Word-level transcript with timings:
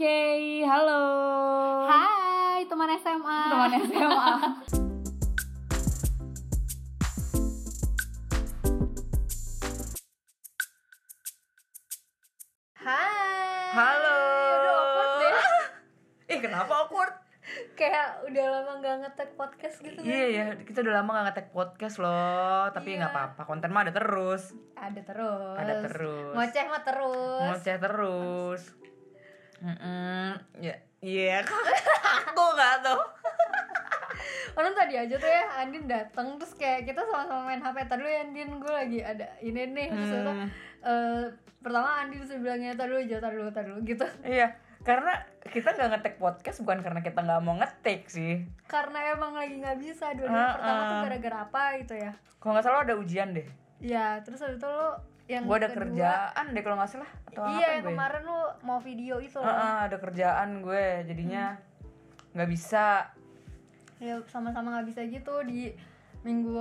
Oke, 0.00 0.64
halo. 0.64 1.04
Hai 1.84 2.64
teman 2.64 2.88
SMA. 2.96 3.40
Teman 3.52 3.72
SMA. 3.84 4.28
Hai. 12.80 13.76
Halo. 13.76 14.16
Aduh, 14.56 14.72
awkward 14.72 15.12
deh. 15.20 15.34
Ih, 16.32 16.38
kenapa 16.40 16.72
awkward? 16.80 17.14
Kayak 17.76 18.24
udah 18.24 18.44
lama 18.46 18.72
gak 18.80 18.96
ngetek 19.04 19.30
podcast 19.36 19.76
gitu 19.82 20.00
kan. 20.00 20.08
Iya 20.08 20.24
ya, 20.32 20.44
kita 20.64 20.80
udah 20.80 20.94
lama 21.02 21.10
gak 21.12 21.24
ngetek 21.28 21.48
podcast 21.52 22.00
loh, 22.00 22.72
tapi 22.72 22.94
Iya. 22.94 23.04
nggak 23.04 23.12
apa-apa, 23.12 23.42
konten 23.44 23.68
mah 23.68 23.84
ada 23.84 23.92
terus, 23.92 24.56
Ada 24.76 25.00
terus. 25.02 25.56
Ada 25.60 25.74
terus. 25.84 26.32
Ngoceh 26.32 26.64
mah 26.68 26.82
terus. 26.84 27.44
ngoceh 27.52 27.76
terus. 27.76 28.62
Mm 29.60 30.32
ya, 30.58 30.74
iya, 30.98 31.40
aku 31.42 31.52
nggak 32.50 32.80
tahu. 32.80 33.00
Orang 34.52 34.74
tadi 34.74 34.94
aja 34.94 35.14
tuh 35.14 35.30
ya 35.30 35.44
Andin 35.56 35.86
datang 35.86 36.36
terus 36.36 36.52
kayak 36.52 36.84
kita 36.84 37.00
sama-sama 37.02 37.46
main 37.46 37.58
HP 37.58 37.76
tadi 37.82 37.98
dulu 37.98 38.10
ya 38.10 38.20
Andin 38.22 38.50
gue 38.56 38.72
lagi 38.74 38.98
ada 39.00 39.26
ini 39.38 39.62
nih 39.66 39.88
terus 39.88 40.10
Hmm. 40.20 40.48
eh, 40.82 41.24
pertama 41.58 41.88
Andin 41.98 42.18
bisa 42.18 42.34
bilangnya 42.36 42.74
tadi 42.74 42.90
dulu 42.90 43.02
jauh 43.04 43.20
tadi 43.20 43.34
dulu 43.36 43.50
tadi 43.50 43.66
dulu 43.68 43.80
gitu 43.84 44.06
Iya, 44.22 44.48
karena 44.80 45.12
kita 45.44 45.68
nggak 45.70 45.88
ngetek 45.90 46.14
podcast 46.16 46.58
bukan 46.58 46.80
karena 46.80 47.00
kita 47.00 47.20
nggak 47.20 47.40
mau 47.40 47.54
ngetek 47.54 48.00
sih. 48.06 48.44
karena 48.66 48.98
emang 49.12 49.32
lagi 49.34 49.54
nggak 49.56 49.78
bisa 49.78 50.12
dua 50.12 50.26
Ah, 50.26 50.52
pertama 50.52 50.80
tuh 50.80 50.94
ah. 50.94 51.02
gara-gara 51.04 51.38
apa 51.42 51.62
gitu 51.78 51.94
ya 51.96 52.12
Kalau 52.36 52.52
nggak 52.52 52.64
salah 52.64 52.80
ada 52.82 52.94
ujian 52.94 53.30
deh. 53.30 53.46
ya 53.78 54.20
terus 54.20 54.40
habis 54.40 54.56
itu 54.56 54.66
lo 54.66 54.98
yang 55.30 55.46
Gue 55.46 55.56
ada 55.56 55.70
kedua- 55.70 55.86
kerjaan 55.86 56.44
deh 56.50 56.60
kalau 56.60 56.76
nggak 56.76 56.90
salah 56.90 57.10
atau 57.24 57.42
iya 57.54 57.78
yang 57.78 57.82
gue. 57.82 57.88
kemarin 57.88 58.22
lo 58.24 58.40
mau 58.60 58.78
video 58.78 59.16
itu 59.18 59.38
loh 59.38 59.46
ah, 59.46 59.86
ada 59.86 59.96
kerjaan 59.96 60.58
gue, 60.58 60.86
jadinya 61.04 61.54
nggak 62.32 62.50
bisa. 62.50 63.06
ya 63.98 64.16
sama-sama 64.26 64.72
nggak 64.72 64.88
bisa 64.88 65.00
gitu 65.04 65.34
di 65.44 65.70
minggu 66.20 66.58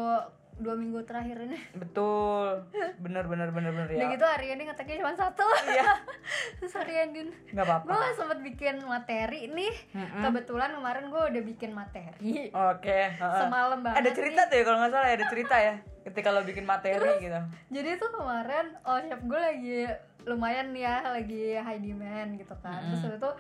dua 0.60 0.76
minggu 0.76 1.00
terakhir 1.02 1.40
ini 1.42 1.56
Betul, 1.74 2.68
bener 2.98 3.24
bener 3.26 3.50
bener 3.50 3.72
bener 3.72 3.88
udah 3.90 3.98
ya. 4.02 4.12
gitu 4.12 4.24
hari 4.24 4.48
ini 4.52 4.64
ngeteknya 4.64 5.00
cuma 5.00 5.14
satu 5.14 5.48
Iya. 5.66 5.88
sorry 6.70 6.94
Andin 7.00 7.32
Nggak 7.50 7.66
apa-apa. 7.66 7.88
gue 7.90 8.08
sempet 8.14 8.40
bikin 8.44 8.76
materi 8.84 9.48
nih 9.48 9.74
Mm-mm. 9.94 10.22
kebetulan 10.22 10.70
kemarin 10.72 11.08
gue 11.08 11.22
udah 11.26 11.44
bikin 11.46 11.72
materi 11.72 12.52
Oke. 12.52 13.00
heeh. 13.10 13.40
semalam 13.40 13.80
banget 13.80 13.98
Ada 13.98 14.10
cerita 14.12 14.42
tuh 14.46 14.56
ya 14.56 14.64
kalau 14.64 14.78
nggak 14.78 14.92
salah 14.92 15.08
ya, 15.08 15.16
ada 15.16 15.28
cerita 15.28 15.56
ya. 15.58 15.76
Ketika 16.02 16.28
lo 16.30 16.42
bikin 16.42 16.64
materi 16.64 17.10
gitu. 17.20 17.40
jadi 17.70 17.90
tuh 17.96 18.12
kemarin 18.12 18.66
oh 18.84 19.00
chef 19.02 19.22
gue 19.22 19.40
lagi 19.40 19.80
lumayan 20.22 20.70
nih 20.70 20.84
ya 20.84 20.98
lagi 21.06 21.44
high 21.56 21.80
demand 21.80 22.36
gitu 22.36 22.56
kan 22.58 22.84
terus 22.84 23.02
habis 23.02 23.18
itu 23.18 23.32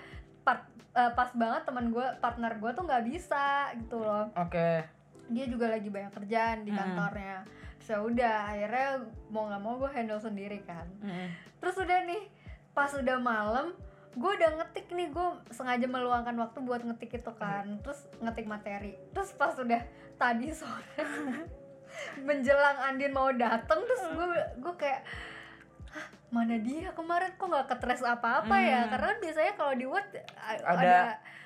part, 0.41 0.63
eh, 0.93 1.11
pas 1.11 1.29
banget 1.33 1.61
teman 1.63 1.89
gue 1.89 2.07
partner 2.17 2.55
gue 2.55 2.71
tuh 2.71 2.83
nggak 2.83 3.03
bisa 3.05 3.45
gitu 3.75 3.97
loh 3.97 4.31
Oke. 4.33 4.87
Dia 5.29 5.45
juga 5.45 5.69
lagi 5.69 5.89
banyak 5.89 6.13
kerjaan 6.13 6.65
di 6.65 6.71
kantornya. 6.73 7.45
So 7.79 8.05
udah 8.05 8.53
akhirnya 8.53 8.89
mau 9.29 9.49
nggak 9.49 9.61
mau 9.61 9.77
gue 9.77 9.89
handle 9.89 10.21
sendiri 10.21 10.61
kan. 10.65 10.85
Mm-mm. 11.01 11.29
terus 11.59 11.75
udah 11.75 12.07
nih 12.07 12.23
pas 12.71 12.87
udah 12.95 13.19
malam 13.19 13.75
gue 14.15 14.31
udah 14.31 14.49
ngetik 14.57 14.89
nih 14.95 15.11
gue 15.11 15.27
sengaja 15.53 15.85
meluangkan 15.85 16.33
waktu 16.39 16.59
buat 16.65 16.81
ngetik 16.81 17.21
itu 17.21 17.31
kan. 17.37 17.79
Terus 17.85 18.09
ngetik 18.19 18.45
materi. 18.49 18.97
Terus 19.13 19.33
pas 19.37 19.53
udah 19.53 19.81
tadi 20.17 20.49
sore 20.51 20.85
menjelang 22.27 22.77
Andin 22.85 23.13
mau 23.13 23.29
dateng 23.33 23.81
terus 23.85 24.03
gue 24.13 24.27
gue 24.61 24.73
kayak 24.77 25.01
Hah, 25.89 26.05
mana 26.29 26.61
dia 26.61 26.93
kemarin? 26.93 27.33
Kok 27.33 27.49
nggak 27.49 27.67
ketres 27.73 28.05
apa-apa 28.05 28.53
ya? 28.61 28.85
Karena 28.93 29.09
kan 29.09 29.19
biasanya 29.25 29.53
kalau 29.57 29.73
di 29.73 29.85
Word 29.89 30.05
Ada, 30.37 30.61
ada 30.69 30.97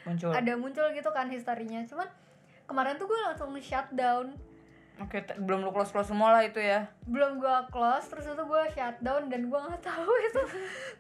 muncul. 0.03 0.31
ada 0.36 0.53
muncul 0.59 0.86
gitu 0.92 1.09
kan 1.16 1.31
historinya 1.31 1.80
cuman 1.88 2.08
kemarin 2.66 2.95
tuh 2.95 3.08
gue 3.08 3.19
langsung 3.19 3.52
shutdown. 3.59 4.33
Oke, 5.02 5.25
t- 5.25 5.33
belum 5.42 5.66
lo 5.66 5.73
close 5.73 5.89
close 5.89 6.13
semua 6.13 6.29
lah 6.38 6.46
itu 6.46 6.62
ya. 6.62 6.85
belum 7.09 7.41
gue 7.41 7.56
close 7.74 8.06
terus 8.13 8.29
itu 8.29 8.44
gue 8.46 8.63
shutdown 8.78 9.25
dan 9.25 9.50
gue 9.50 9.59
nggak 9.59 9.81
tahu 9.81 10.13
itu 10.29 10.41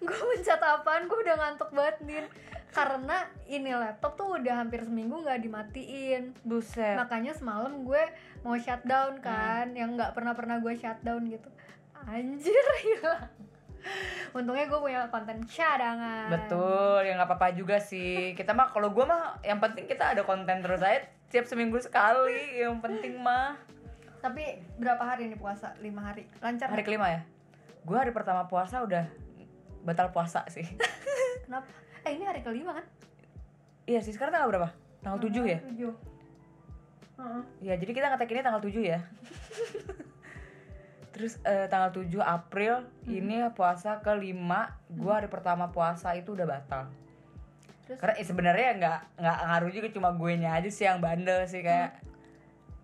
gue 0.01 0.19
mencet 0.33 0.57
apaan 0.57 1.05
gue 1.05 1.19
udah 1.21 1.35
ngantuk 1.37 1.69
banget 1.69 1.97
Din. 2.01 2.25
Karena 2.73 3.29
ini 3.45 3.69
laptop 3.69 4.17
tuh 4.17 4.41
udah 4.41 4.65
hampir 4.65 4.81
seminggu 4.81 5.21
nggak 5.21 5.45
dimatiin. 5.45 6.33
Buset. 6.41 6.97
makanya 6.97 7.37
semalam 7.37 7.85
gue 7.85 8.01
mau 8.41 8.57
shutdown 8.57 9.21
kan 9.21 9.77
yang 9.77 9.93
nggak 9.93 10.17
pernah 10.17 10.33
pernah 10.33 10.57
gue 10.57 10.73
shutdown 10.73 11.29
gitu. 11.29 11.49
Anjir 12.03 12.65
ya 12.97 13.29
untungnya 14.37 14.65
gue 14.65 14.79
punya 14.79 14.99
konten 15.11 15.45
cadangan 15.45 16.31
Betul, 16.31 17.05
ya 17.05 17.13
nggak 17.19 17.29
apa-apa 17.29 17.53
juga 17.53 17.77
sih. 17.77 18.33
Kita 18.33 18.55
mah 18.55 18.73
kalau 18.73 18.89
gue 18.89 19.05
mah 19.05 19.37
yang 19.45 19.61
penting 19.61 19.85
kita 19.85 20.15
ada 20.15 20.25
konten 20.25 20.63
terus 20.63 20.81
aja 20.81 21.05
tiap 21.29 21.45
seminggu 21.45 21.77
sekali. 21.79 22.63
Yang 22.63 22.79
penting 22.81 23.13
mah 23.21 23.59
tapi 24.23 24.63
berapa 24.79 25.03
hari 25.03 25.27
nih 25.27 25.35
puasa 25.35 25.75
lima 25.83 25.99
hari 25.99 26.23
lancar 26.39 26.71
hari 26.71 26.83
kelima 26.87 27.11
ya. 27.11 27.21
Gue 27.83 27.99
hari 27.99 28.15
pertama 28.15 28.47
puasa 28.47 28.81
udah 28.81 29.05
batal 29.83 30.09
puasa 30.15 30.47
sih. 30.47 30.63
kenapa 31.45 31.67
eh 32.07 32.15
ini 32.15 32.23
hari 32.23 32.39
kelima 32.39 32.79
kan 32.79 32.85
iya 33.83 33.99
sih, 33.99 34.15
sekarang 34.15 34.31
tanggal 34.31 34.49
berapa? 34.49 34.69
Tanggal 35.03 35.19
7 35.27 35.43
ya? 35.43 35.59
tujuh 35.59 35.91
Heeh. 37.13 37.41
Ya, 37.61 37.73
jadi 37.77 37.91
kita 37.93 38.07
ngetek 38.09 38.31
ini 38.31 38.41
tanggal 38.41 38.63
7 38.63 38.79
ya. 38.79 38.99
Terus 41.13 41.37
eh, 41.45 41.69
tanggal 41.69 41.93
7 41.93 42.09
April 42.19 42.89
ini 43.05 43.45
puasa 43.53 44.01
kelima, 44.01 44.73
gua 44.89 45.21
hari 45.21 45.29
pertama 45.29 45.69
puasa 45.69 46.17
itu 46.17 46.33
udah 46.33 46.49
batal. 46.49 46.89
Terus? 47.85 47.99
Karena 48.01 48.15
eh, 48.17 48.25
sebenarnya 48.25 48.69
nggak 48.81 48.99
nggak 49.21 49.37
ngaruh 49.45 49.71
juga 49.71 49.87
cuma 49.93 50.09
gue 50.15 50.31
nya 50.41 50.57
aja 50.57 50.69
sih 50.73 50.89
yang 50.89 51.03
bandel 51.03 51.45
sih 51.45 51.61
kayak 51.61 52.01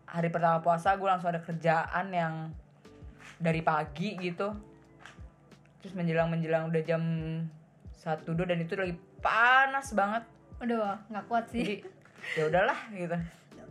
hari 0.06 0.30
pertama 0.30 0.62
puasa 0.62 0.98
gue 0.98 1.08
langsung 1.08 1.34
ada 1.34 1.42
kerjaan 1.42 2.06
yang 2.14 2.34
dari 3.42 3.66
pagi 3.66 4.20
gitu. 4.20 4.54
Terus 5.80 5.94
menjelang 5.96 6.30
menjelang 6.30 6.68
udah 6.70 6.82
jam 6.84 7.02
satu 7.96 8.36
dua 8.36 8.52
dan 8.52 8.62
itu 8.62 8.76
lagi 8.76 8.94
panas 9.24 9.90
banget. 9.96 10.24
Udah 10.60 11.02
nggak 11.08 11.26
kuat 11.26 11.48
sih. 11.50 11.82
Jadi 11.82 12.38
ya 12.38 12.44
udahlah 12.52 12.80
gitu. 12.92 13.18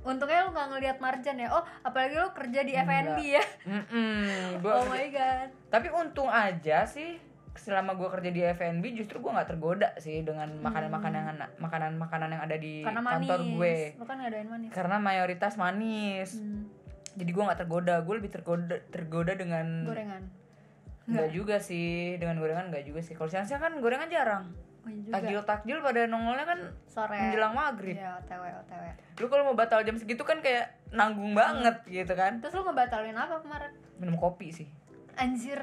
Untungnya 0.08 0.40
lu 0.42 0.50
nggak 0.50 0.68
ngelihat 0.70 0.96
marjan 0.98 1.36
ya. 1.36 1.48
Oh, 1.50 1.60
apalagi 1.82 2.16
lu 2.16 2.32
kerja 2.32 2.60
di 2.62 2.72
F&B 2.72 3.18
ya. 3.28 3.44
Mm-mm, 3.62 4.58
gua 4.58 4.72
Oh 4.74 4.84
my 4.86 5.06
god. 5.08 5.48
tapi 5.68 5.88
untung 5.90 6.26
aja 6.26 6.82
sih 6.82 7.20
selama 7.54 7.92
gue 7.92 8.08
kerja 8.08 8.30
di 8.30 8.40
F&B 8.48 8.94
justru 8.94 9.18
gue 9.18 9.28
nggak 9.28 9.50
tergoda 9.50 9.90
sih 9.96 10.22
dengan 10.22 10.46
makanan-makanan 10.60 11.58
makanan-makanan 11.58 12.28
yang 12.30 12.42
ada 12.42 12.56
di 12.56 12.80
Karena 12.80 13.02
manis. 13.02 13.26
kantor 13.26 13.40
gue 13.52 13.74
Lu 13.92 14.04
kan 14.04 14.16
ngadain 14.16 14.46
manis. 14.46 14.70
karena 14.70 14.96
mayoritas 14.96 15.52
manis 15.54 16.30
Hmm, 16.34 16.70
jadi 17.14 17.28
gue 17.28 17.42
nggak 17.42 17.58
tergoda 17.58 17.98
gue 18.00 18.14
lebih 18.14 18.30
tergoda 18.30 18.78
tergoda 18.88 19.34
dengan 19.34 19.66
gorengan. 19.82 20.22
nggak 21.04 21.28
juga 21.30 21.58
sih 21.58 21.88
dengan 22.14 22.38
gorengan 22.38 22.70
nggak 22.70 22.84
juga 22.84 23.00
sih 23.00 23.12
kalau 23.12 23.26
siang-siang 23.26 23.58
kan 23.58 23.74
gorengan 23.76 24.06
jarang 24.06 24.44
juga. 24.90 25.12
takjil 25.14 25.40
takjil 25.42 25.78
pada 25.78 26.00
nongolnya 26.04 26.44
kan 26.44 26.60
Sore. 26.84 27.14
menjelang 27.14 27.52
maghrib 27.52 27.94
Iya, 27.94 28.18
OTW, 28.18 28.42
OTW. 28.58 28.84
lu 29.16 29.26
kalau 29.26 29.42
mau 29.44 29.54
batal 29.54 29.80
jam 29.80 29.94
segitu 29.94 30.22
kan 30.22 30.38
kayak 30.38 30.64
nanggung 30.88 31.32
banget 31.32 31.76
gitu 31.84 32.12
kan 32.12 32.38
Terus 32.38 32.52
lu 32.52 32.62
ngebatalin 32.62 33.12
apa 33.12 33.38
kemarin? 33.38 33.72
minum 33.96 34.14
kopi 34.14 34.48
sih 34.50 34.68
Anjir. 35.14 35.58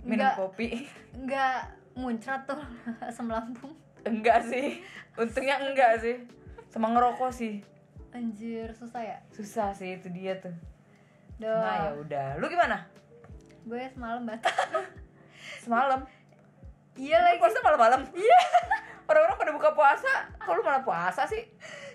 minum 0.00 0.22
Enggak 0.22 0.34
kopi 0.36 0.66
enggak 1.12 1.56
muncrat 1.94 2.42
tuh 2.44 2.58
asam 3.04 3.26
lambung. 3.26 3.70
Enggak 4.02 4.44
sih, 4.44 4.82
untungnya 5.14 5.56
enggak 5.58 5.96
sih. 5.96 6.26
Sama 6.66 6.90
ngerokok 6.90 7.30
sih. 7.30 7.62
Anjir, 8.10 8.68
susah 8.70 9.00
ya? 9.00 9.18
Susah 9.30 9.70
sih 9.70 9.94
itu 9.94 10.06
dia 10.08 10.36
tuh. 10.36 10.52
Duh. 11.34 11.48
Nah 11.48 11.74
ya 11.80 11.90
udah. 11.96 12.28
Lu 12.36 12.46
gimana? 12.46 12.84
Gue 13.62 13.88
semalam 13.88 14.22
batal. 14.22 14.52
Semalam. 15.58 16.04
Iya 16.94 17.18
lagi. 17.22 17.38
puasa 17.42 17.58
malam-malam. 17.60 18.02
Iya. 18.14 18.40
Orang-orang 19.10 19.36
pada 19.36 19.52
buka 19.52 19.70
puasa, 19.76 20.32
kok 20.40 20.52
lu 20.56 20.64
malah 20.64 20.80
puasa 20.80 21.28
sih? 21.28 21.44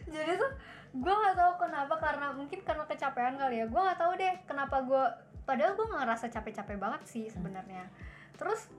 jadi 0.09 0.35
tuh 0.35 0.51
gue 0.89 1.13
nggak 1.13 1.37
tahu 1.37 1.53
kenapa 1.69 1.95
karena 2.01 2.33
mungkin 2.33 2.59
karena 2.65 2.83
kecapean 2.89 3.37
kali 3.37 3.61
ya 3.61 3.65
gue 3.69 3.81
nggak 3.81 3.99
tahu 4.01 4.11
deh 4.17 4.35
kenapa 4.49 4.81
gue 4.81 5.03
padahal 5.45 5.77
gue 5.77 5.85
ngerasa 5.85 6.25
capek-capek 6.33 6.77
banget 6.81 7.01
sih 7.05 7.25
sebenarnya 7.29 7.85
terus 8.33 8.73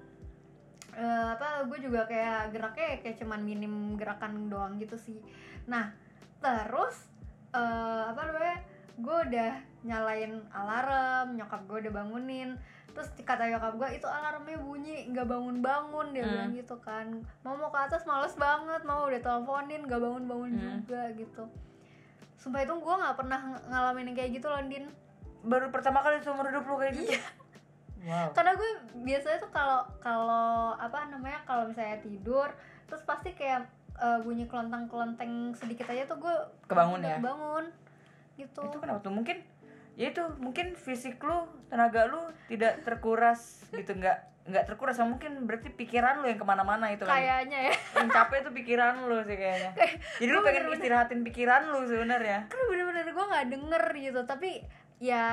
eh, 0.98 1.26
apa 1.38 1.70
gue 1.70 1.78
juga 1.78 2.10
kayak 2.10 2.50
geraknya 2.50 2.98
kayak 3.06 3.16
cuman 3.22 3.40
minim 3.46 3.94
gerakan 3.94 4.50
doang 4.50 4.74
gitu 4.82 4.98
sih 4.98 5.22
nah 5.70 5.94
terus 6.42 7.06
eh, 7.54 8.02
apa 8.10 8.20
namanya 8.26 8.58
gue 9.00 9.16
udah 9.30 9.52
nyalain 9.86 10.42
alarm 10.50 11.38
nyokap 11.38 11.62
gue 11.70 11.78
udah 11.86 11.92
bangunin 11.94 12.58
terus 12.90 13.08
kata 13.16 13.46
nyokap 13.46 13.74
gue 13.76 13.88
itu 13.94 14.06
alarmnya 14.06 14.58
bunyi 14.58 15.08
nggak 15.08 15.24
bangun 15.24 15.56
bangun 15.58 16.06
dia 16.10 16.20
Hmm. 16.20 16.30
bilang 16.30 16.52
gitu 16.52 16.74
kan 16.78 17.06
mau 17.40 17.54
mau 17.54 17.68
ke 17.68 17.80
atas 17.80 18.02
males 18.02 18.34
banget 18.34 18.82
mau 18.82 19.04
udah 19.04 19.18
teleponin 19.18 19.82
nggak 19.82 19.98
bangun 19.98 20.24
bangun 20.24 20.50
Hmm. 20.50 20.62
juga 20.78 21.02
gitu 21.12 21.44
sumpah 22.34 22.60
itu 22.60 22.72
gue 22.72 22.94
nggak 22.96 23.16
pernah 23.16 23.38
ng- 23.38 23.64
ngalamin 23.68 24.06
yang 24.06 24.16
kayak 24.16 24.30
gitu 24.32 24.46
loh 24.46 24.62
Din 24.62 24.86
Baru 25.40 25.68
pertama 25.68 26.00
kali 26.00 26.20
seumur 26.20 26.44
hidup 26.44 26.62
lu 26.62 26.76
kayak 26.76 26.92
gitu. 26.94 27.16
Iya. 27.16 27.24
Wow. 28.00 28.28
karena 28.32 28.52
gue 28.54 28.70
biasanya 29.02 29.38
tuh 29.38 29.50
kalau 29.50 29.80
kalau 29.98 30.48
apa 30.74 31.04
namanya 31.06 31.44
kalau 31.44 31.64
misalnya 31.64 31.96
tidur 31.98 32.48
terus 32.84 33.00
pasti 33.02 33.30
kayak 33.30 33.68
eh, 33.94 34.18
bunyi 34.18 34.44
kelontang 34.44 34.84
kelenteng 34.86 35.52
sedikit 35.52 35.84
aja 35.86 36.04
tuh 36.04 36.16
gue 36.18 36.36
Kebangun 36.64 37.00
ya? 37.00 37.16
bangun 37.18 37.68
gitu 38.34 38.60
itu 38.62 38.76
kenapa 38.78 39.00
tuh 39.00 39.12
mungkin 39.12 39.44
ya 39.98 40.10
itu 40.10 40.22
mungkin 40.38 40.74
fisik 40.78 41.22
lu 41.22 41.46
tenaga 41.70 42.06
lu 42.08 42.20
tidak 42.46 42.82
terkuras 42.86 43.64
gitu 43.74 43.94
nggak 43.96 44.30
nggak 44.50 44.64
terkuras. 44.66 44.98
Mungkin 44.98 45.46
berarti 45.46 45.70
pikiran 45.70 46.24
lu 46.24 46.26
yang 46.28 46.40
ke 46.40 46.46
mana-mana 46.46 46.90
itu 46.90 47.06
kan. 47.06 47.20
Kayaknya 47.20 47.70
ya. 47.70 47.74
Yang 48.02 48.08
capek 48.10 48.38
tuh 48.48 48.52
pikiran 48.56 48.94
lu 49.06 49.18
sih 49.22 49.36
kayaknya. 49.36 49.70
Jadi 50.20 50.30
lu 50.30 50.40
pengen 50.40 50.66
bener-bener- 50.66 50.80
istirahatin 50.80 51.20
pikiran 51.22 51.62
lu 51.70 51.80
sebenarnya. 51.86 52.38
Kan 52.50 52.60
bener-bener 52.66 53.06
gue 53.12 53.24
nggak 53.30 53.46
denger 53.52 53.84
gitu. 54.00 54.20
Tapi 54.26 54.50
ya 55.00 55.24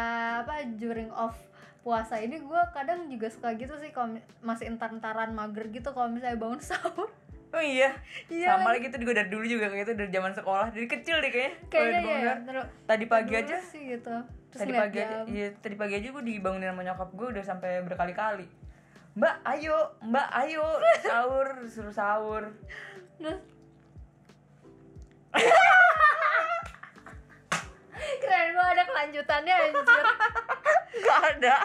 apa 0.45 0.63
during 0.80 1.12
off 1.12 1.36
puasa 1.83 2.19
ini 2.19 2.44
gue 2.44 2.62
kadang 2.75 3.07
juga 3.07 3.31
suka 3.31 3.56
gitu 3.56 3.80
sih 3.80 3.95
kalau 3.95 4.19
masih 4.44 4.68
entar-entaran 4.68 5.31
mager 5.31 5.71
gitu 5.71 5.95
kalau 5.95 6.12
misalnya 6.12 6.36
bangun 6.36 6.60
sahur. 6.60 7.07
Oh 7.56 7.63
iya? 7.63 7.95
Iya, 8.27 8.60
sama 8.60 8.75
lagi. 8.75 8.92
itu 8.92 9.00
juga 9.00 9.24
dari 9.24 9.31
dulu 9.31 9.48
juga 9.48 9.71
kayak 9.71 9.88
itu 9.88 9.94
dari 9.95 10.12
zaman 10.12 10.36
sekolah. 10.36 10.68
Dari 10.75 10.83
kecil 10.83 11.24
deh 11.24 11.31
kayaknya 11.31 11.56
kayaknya 11.71 12.15
ya 12.44 12.63
tadi 12.83 13.06
pagi 13.07 13.33
aja. 13.39 13.56
sih 13.63 13.95
gitu 13.95 14.12
terus 14.57 14.65
tadi 14.65 14.74
ngeliat 14.74 14.89
pagi 14.89 14.98
aja 14.98 15.30
iya 15.30 15.54
tadi 15.62 15.77
pagi 15.77 15.94
aja 16.01 16.09
gue 16.09 16.24
dibangunin 16.25 16.74
sama 16.74 16.81
nyokap 16.81 17.13
gue 17.13 17.27
udah 17.38 17.45
sampai 17.45 17.86
berkali-kali. 17.86 18.50
Mbak 19.18 19.36
ayo 19.45 19.77
mbak 20.01 20.30
ayo 20.45 20.65
sahur 21.06 21.48
suruh 21.69 21.94
sahur. 21.94 22.44
Terus? 23.21 23.38
Keren 28.21 28.48
gue 28.57 28.65
ada 28.65 28.83
kelanjutannya 28.86 29.54
anjir. 29.54 30.06
Nggak 30.98 31.21
ada. 31.38 31.56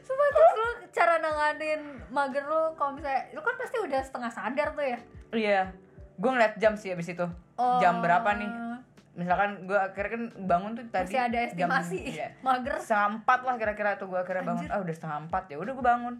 Sumpah 0.00 0.28
terus 0.32 0.52
lu 0.56 0.68
cara 0.92 1.14
nanganin 1.20 1.80
mager 2.08 2.44
lu 2.48 2.72
kalau 2.80 2.96
misalnya 2.96 3.28
lu 3.36 3.44
kan 3.44 3.56
pasti 3.60 3.76
udah 3.80 4.00
setengah 4.00 4.32
sadar 4.32 4.72
tuh 4.72 4.86
ya? 4.88 4.98
Iya 5.32 5.72
gue 6.22 6.30
ngeliat 6.30 6.54
jam 6.60 6.76
sih 6.76 6.92
abis 6.92 7.12
itu. 7.12 7.26
Oh. 7.60 7.76
jam 7.84 8.00
berapa 8.00 8.32
nih 8.40 8.48
misalkan 9.12 9.68
gue 9.68 9.76
akhirnya 9.76 10.10
kan 10.16 10.24
bangun 10.48 10.70
tuh 10.72 10.84
tadi 10.88 11.12
masih 11.12 11.20
ada 11.20 11.38
estimasi. 11.44 11.98
jam, 12.00 12.12
iya, 12.16 12.28
mager. 12.40 12.74
Setengah 12.80 13.08
empat 13.20 13.40
lah 13.44 13.54
kira-kira 13.60 13.90
tuh 14.00 14.08
gue 14.08 14.20
akhirnya 14.20 14.44
bangun. 14.48 14.64
Anjir. 14.64 14.72
ah 14.72 14.80
udah 14.80 14.94
setengah 14.96 15.18
empat 15.28 15.44
ya 15.52 15.56
udah 15.60 15.72
gue 15.76 15.84
bangun. 15.84 16.14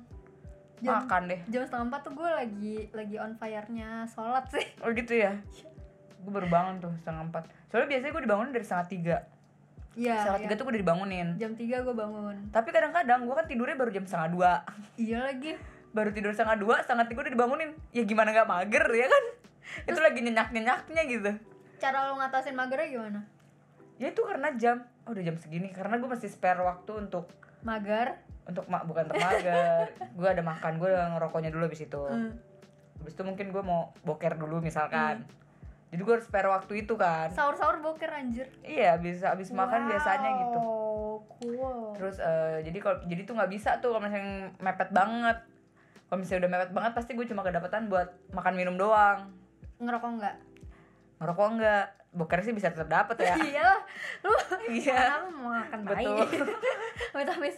Jam- 0.82 0.98
makan 1.06 1.22
deh. 1.30 1.40
jam 1.46 1.62
setengah 1.62 1.84
empat 1.88 2.00
tuh 2.02 2.12
gue 2.18 2.28
lagi 2.28 2.76
lagi 2.90 3.16
on 3.16 3.32
fire-nya 3.40 4.04
sholat 4.12 4.44
sih. 4.52 4.66
Oh 4.84 4.90
gitu 4.92 5.12
ya? 5.16 5.32
Gue 6.20 6.32
baru 6.32 6.48
bangun 6.52 6.74
tuh 6.84 6.92
setengah 7.00 7.22
empat. 7.32 7.42
Soalnya 7.72 7.88
biasanya 7.88 8.12
gue 8.12 8.22
dibangunin 8.28 8.52
dari 8.52 8.64
setengah 8.66 8.86
tiga. 8.92 9.16
Iya 9.92 10.14
setengah 10.24 10.40
iya. 10.40 10.44
tiga 10.48 10.54
tuh 10.56 10.64
gue 10.68 10.72
udah 10.76 10.82
dibangunin. 10.84 11.28
Jam 11.36 11.52
3 11.52 11.84
gue 11.84 11.94
bangun. 11.96 12.36
Tapi 12.48 12.68
kadang-kadang 12.72 13.28
gue 13.28 13.34
kan 13.36 13.46
tidurnya 13.48 13.76
baru 13.76 13.90
jam 13.92 14.04
setengah 14.04 14.28
dua. 14.32 14.52
Iya 15.00 15.18
lagi. 15.32 15.56
Baru 15.92 16.08
tidur 16.12 16.32
setengah 16.32 16.56
dua 16.60 16.80
setengah 16.84 17.08
tiga 17.08 17.24
udah 17.24 17.32
dibangunin. 17.32 17.70
Ya 17.92 18.04
gimana 18.04 18.32
nggak 18.36 18.48
mager 18.48 18.84
ya 18.92 19.06
kan? 19.08 19.24
Itu 19.88 20.00
lagi 20.00 20.20
nyenyak 20.20 20.52
nyenyaknya 20.52 21.02
gitu 21.08 21.32
cara 21.82 22.06
lo 22.06 22.14
ngatasin 22.22 22.54
magernya 22.54 22.88
gimana? 22.94 23.20
Ya 23.98 24.14
itu 24.14 24.22
karena 24.22 24.54
jam. 24.54 24.86
Oh, 25.02 25.10
udah 25.10 25.24
jam 25.26 25.34
segini. 25.34 25.74
Karena 25.74 25.98
gue 25.98 26.06
masih 26.06 26.30
spare 26.30 26.62
waktu 26.62 27.02
untuk 27.02 27.26
mager? 27.66 28.22
Untuk 28.46 28.70
mak 28.70 28.86
bukan 28.86 29.10
untuk 29.10 29.18
mager. 29.18 29.90
Gue 30.18 30.28
ada 30.30 30.42
makan 30.42 30.82
gue 30.82 30.88
udah 30.90 31.14
ngerokoknya 31.18 31.50
dulu 31.54 31.66
habis 31.70 31.82
itu. 31.86 32.02
Hmm. 32.02 32.34
habis 33.02 33.18
itu 33.18 33.22
mungkin 33.26 33.50
gue 33.50 33.62
mau 33.66 33.90
boker 34.06 34.38
dulu 34.38 34.62
misalkan. 34.62 35.26
Jadi 35.90 36.00
gue 36.06 36.14
harus 36.14 36.26
spare 36.26 36.46
waktu 36.50 36.86
itu 36.86 36.94
kan. 36.94 37.30
Sahur-sahur 37.34 37.82
boker 37.82 38.10
anjir. 38.10 38.46
Iya 38.62 38.98
bisa 38.98 39.34
habis 39.34 39.50
makan 39.50 39.90
biasanya 39.90 40.30
gitu. 40.38 40.58
Wow, 40.58 41.14
cool. 41.38 41.98
Terus 41.98 42.22
eh, 42.22 42.62
jadi 42.66 42.78
kalau 42.78 42.98
jadi 43.10 43.22
tuh 43.26 43.34
nggak 43.38 43.50
bisa 43.50 43.70
tuh 43.82 43.94
kalau 43.94 44.06
misalnya 44.06 44.54
mepet 44.58 44.90
banget. 44.94 45.38
Kalau 46.06 46.18
misalnya 46.18 46.40
udah 46.46 46.50
mepet 46.54 46.70
banget 46.74 46.92
pasti 46.94 47.10
gue 47.14 47.26
cuma 47.26 47.42
kedapatan 47.42 47.90
buat 47.90 48.10
makan 48.30 48.54
minum 48.54 48.74
doang. 48.78 49.34
Ngerokok 49.82 50.10
enggak 50.18 50.36
ngerokok 51.22 51.46
enggak 51.54 51.84
boker 52.12 52.44
sih 52.44 52.52
bisa 52.52 52.68
tetap 52.68 52.90
dapet 52.92 53.24
ya. 53.24 53.34
Iya 53.56 53.70
lu 54.20 54.32
iya. 54.68 55.00
kenapa 55.00 55.28
mau 55.32 55.48
makan 55.56 55.78
Betul. 55.88 56.26
habis. 57.32 57.56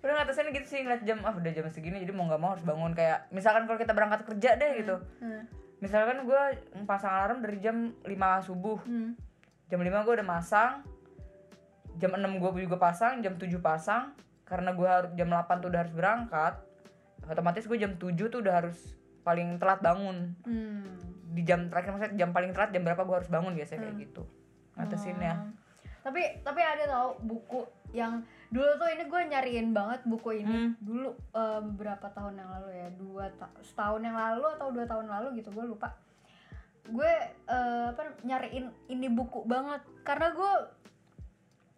Udah 0.00 0.14
ngatasinnya 0.16 0.50
gitu 0.56 0.66
sih 0.70 0.80
ngeliat 0.86 1.02
jam 1.04 1.20
ah 1.26 1.36
udah 1.36 1.52
jam 1.52 1.68
segini 1.68 2.00
jadi 2.00 2.16
mau 2.16 2.24
nggak 2.24 2.40
mau 2.40 2.56
harus 2.56 2.64
bangun. 2.64 2.96
Kayak 2.96 3.28
misalkan 3.28 3.68
kalau 3.68 3.76
kita 3.76 3.92
berangkat 3.92 4.24
kerja 4.24 4.56
deh 4.56 4.70
gitu. 4.80 4.96
Hmm. 5.20 5.44
misalkan 5.78 6.26
gue 6.26 6.42
pasang 6.90 7.14
alarm 7.14 7.38
dari 7.38 7.62
jam 7.62 7.94
5 8.02 8.48
subuh. 8.50 8.82
Hmm. 8.82 9.14
jam 9.68 9.78
5 9.78 9.86
gue 9.86 10.14
udah 10.18 10.26
masang 10.26 10.82
jam 12.00 12.10
6 12.14 12.24
gue 12.40 12.50
juga 12.64 12.78
pasang 12.80 13.20
jam 13.20 13.36
7 13.36 13.52
pasang. 13.60 14.16
Karena 14.48 14.72
gue 14.72 14.88
harus 14.88 15.12
jam 15.12 15.28
8 15.28 15.60
tuh 15.60 15.68
udah 15.68 15.80
harus 15.84 15.92
berangkat 15.92 16.54
otomatis 17.28 17.68
gue 17.68 17.76
jam 17.76 17.92
7 18.00 18.16
tuh 18.32 18.40
udah 18.40 18.54
harus 18.64 18.97
paling 19.28 19.48
telat 19.56 19.80
bangun 19.80 20.32
Hmm. 20.40 20.88
di 21.28 21.44
jam 21.44 21.68
terakhir 21.68 21.92
maksudnya 21.92 22.16
jam 22.16 22.30
paling 22.30 22.50
telat 22.50 22.70
jam 22.70 22.82
berapa 22.82 23.02
gue 23.02 23.14
harus 23.14 23.28
bangun 23.28 23.52
biasanya 23.52 23.80
kayak 23.82 23.96
gitu 24.00 24.22
ngatasinnya 24.74 25.34
Hmm. 25.34 25.52
tapi 26.00 26.22
tapi 26.40 26.60
ada 26.62 26.84
tau 26.86 27.08
buku 27.20 27.60
yang 27.90 28.20
dulu 28.48 28.68
tuh 28.74 28.88
ini 28.88 29.04
gue 29.04 29.20
nyariin 29.26 29.68
banget 29.70 30.00
buku 30.04 30.30
ini 30.38 30.56
Hmm. 30.64 30.72
dulu 30.78 31.08
eh, 31.12 31.60
beberapa 31.62 32.08
tahun 32.08 32.34
yang 32.34 32.48
lalu 32.50 32.68
ya 32.74 32.88
dua 32.94 33.24
ta- 33.34 33.52
setahun 33.60 34.00
yang 34.00 34.16
lalu 34.16 34.44
atau 34.50 34.68
dua 34.70 34.84
tahun 34.84 35.06
lalu 35.06 35.38
gitu 35.38 35.50
gue 35.50 35.66
lupa 35.68 35.92
gue 36.86 37.12
eh, 37.46 37.86
apa 37.86 38.00
nyariin 38.22 38.64
ini 38.88 39.06
buku 39.08 39.44
banget 39.44 39.84
karena 40.02 40.32
gue 40.32 40.52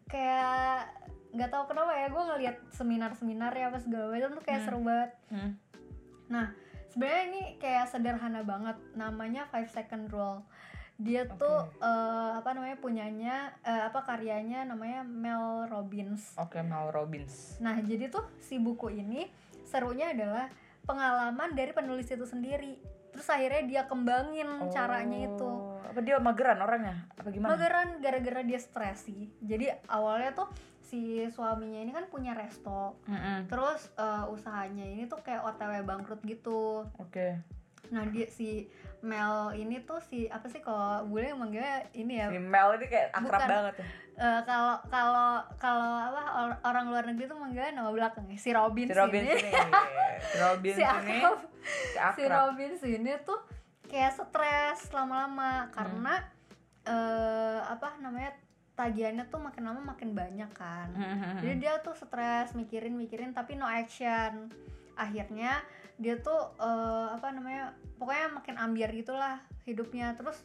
kayak 0.07 0.87
nggak 1.31 1.47
tahu 1.49 1.65
kenapa 1.65 1.93
ya 1.93 2.07
gue 2.09 2.23
ngeliat 2.25 2.57
seminar-seminar 2.71 3.53
ya 3.53 3.71
apa 3.71 3.79
segala 3.79 4.11
macam 4.11 4.31
tuh 4.33 4.45
kayak 4.45 4.61
Hmm. 4.61 4.67
seru 4.67 4.81
banget 4.81 5.11
Hmm. 5.29 5.53
Nah, 6.31 6.47
sebenarnya 6.91 7.25
ini 7.31 7.43
kayak 7.63 7.87
sederhana 7.89 8.43
banget. 8.43 8.77
Namanya 8.99 9.47
Five 9.49 9.71
Second 9.71 10.11
Rule. 10.11 10.43
Dia 11.01 11.25
tuh 11.25 11.65
eh, 11.81 12.33
apa 12.37 12.53
namanya 12.53 12.77
punyanya 12.77 13.57
eh, 13.65 13.89
apa 13.89 14.05
karyanya 14.05 14.69
namanya 14.69 15.01
Mel 15.01 15.65
Robbins. 15.73 16.37
oke 16.37 16.61
Mel 16.61 16.93
Robbins 16.93 17.57
Nah, 17.65 17.81
jadi 17.81 18.13
tuh 18.13 18.29
si 18.37 18.61
buku 18.61 18.93
ini 18.93 19.25
serunya 19.65 20.13
adalah 20.13 20.53
pengalaman 20.85 21.57
dari 21.57 21.73
penulis 21.73 22.05
itu 22.05 22.29
sendiri. 22.29 22.77
Terus 23.17 23.27
akhirnya 23.33 23.63
dia 23.65 23.83
kembangin 23.89 24.69
caranya 24.69 25.25
itu. 25.25 25.49
Oh, 25.49 25.81
apa 25.81 26.05
dia 26.05 26.21
mageran 26.21 26.61
orangnya 26.63 27.09
apa 27.17 27.29
gimana 27.33 27.57
Mageran 27.57 27.89
gara-gara 28.05 28.41
dia 28.45 28.61
stres 28.61 29.09
sih. 29.09 29.33
Jadi 29.41 29.73
awalnya 29.89 30.37
tuh 30.37 30.49
si 30.91 31.23
suaminya 31.31 31.79
ini 31.79 31.95
kan 31.95 32.11
punya 32.11 32.35
resto. 32.35 32.99
Mm-mm. 33.07 33.47
Terus 33.47 33.95
eh, 33.95 34.25
usahanya 34.27 34.83
ini 34.83 35.07
tuh 35.07 35.23
kayak 35.23 35.47
OTW 35.47 35.87
bangkrut 35.87 36.19
gitu. 36.27 36.83
oke. 36.99 37.29
Nah 37.95 38.03
dia 38.11 38.27
si 38.27 38.67
Mel 39.01 39.55
ini 39.57 39.81
tuh 39.87 40.03
si 40.03 40.27
apa 40.27 40.51
sih 40.51 40.59
kalau 40.61 41.07
bule 41.07 41.31
manggilnya 41.33 41.87
ini 41.95 42.19
ya? 42.19 42.27
Si 42.29 42.39
Mel 42.43 42.75
ini 42.77 42.87
kayak 42.91 43.15
akrab 43.15 43.39
Bukan. 43.41 43.49
banget 43.49 43.75
ya. 43.79 43.87
Eh, 44.21 44.41
kalau 44.45 44.77
kalau 44.93 45.41
kalau 45.57 45.91
apa 46.13 46.23
or- 46.37 46.61
orang 46.61 46.93
luar 46.93 47.09
negeri 47.09 47.25
tuh 47.25 47.41
manggilnya 47.41 47.73
nama 47.73 47.89
belakangnya 47.89 48.37
si 48.37 48.53
Robin 48.53 48.85
si 48.85 48.93
Robin 48.93 49.25
ini 49.25 49.33
ini 49.33 49.51
si 50.21 50.37
Robin 50.37 50.75
si 50.79 50.83
ini 50.85 50.93
akrab. 50.93 51.39
Si 51.41 51.89
si 51.89 51.99
akrab 51.99 52.53
Robin 52.53 52.71
ini 52.77 53.13
tuh 53.25 53.41
kayak 53.89 54.13
stres 54.13 54.93
lama-lama 54.93 55.73
karena 55.73 56.21
eh, 56.85 57.59
apa 57.65 57.97
namanya 58.05 58.37
tagihannya 58.81 59.29
tuh 59.29 59.45
makin 59.45 59.69
lama 59.69 59.93
makin 59.93 60.17
banyak 60.17 60.49
kan. 60.57 60.89
Hmm. 60.97 61.37
jadi 61.45 61.55
dia 61.61 61.73
tuh 61.85 61.93
stres 61.93 62.57
mikirin 62.57 62.97
mikirin 62.97 63.37
tapi 63.37 63.61
no 63.61 63.69
action. 63.69 64.49
Akhirnya 64.97 65.61
dia 66.01 66.17
tuh 66.17 66.57
eh, 66.57 67.07
apa 67.13 67.29
namanya 67.37 67.77
pokoknya 68.01 68.41
makin 68.41 68.57
ambiar 68.57 68.89
gitulah 68.97 69.45
hidupnya. 69.69 70.17
Terus 70.17 70.41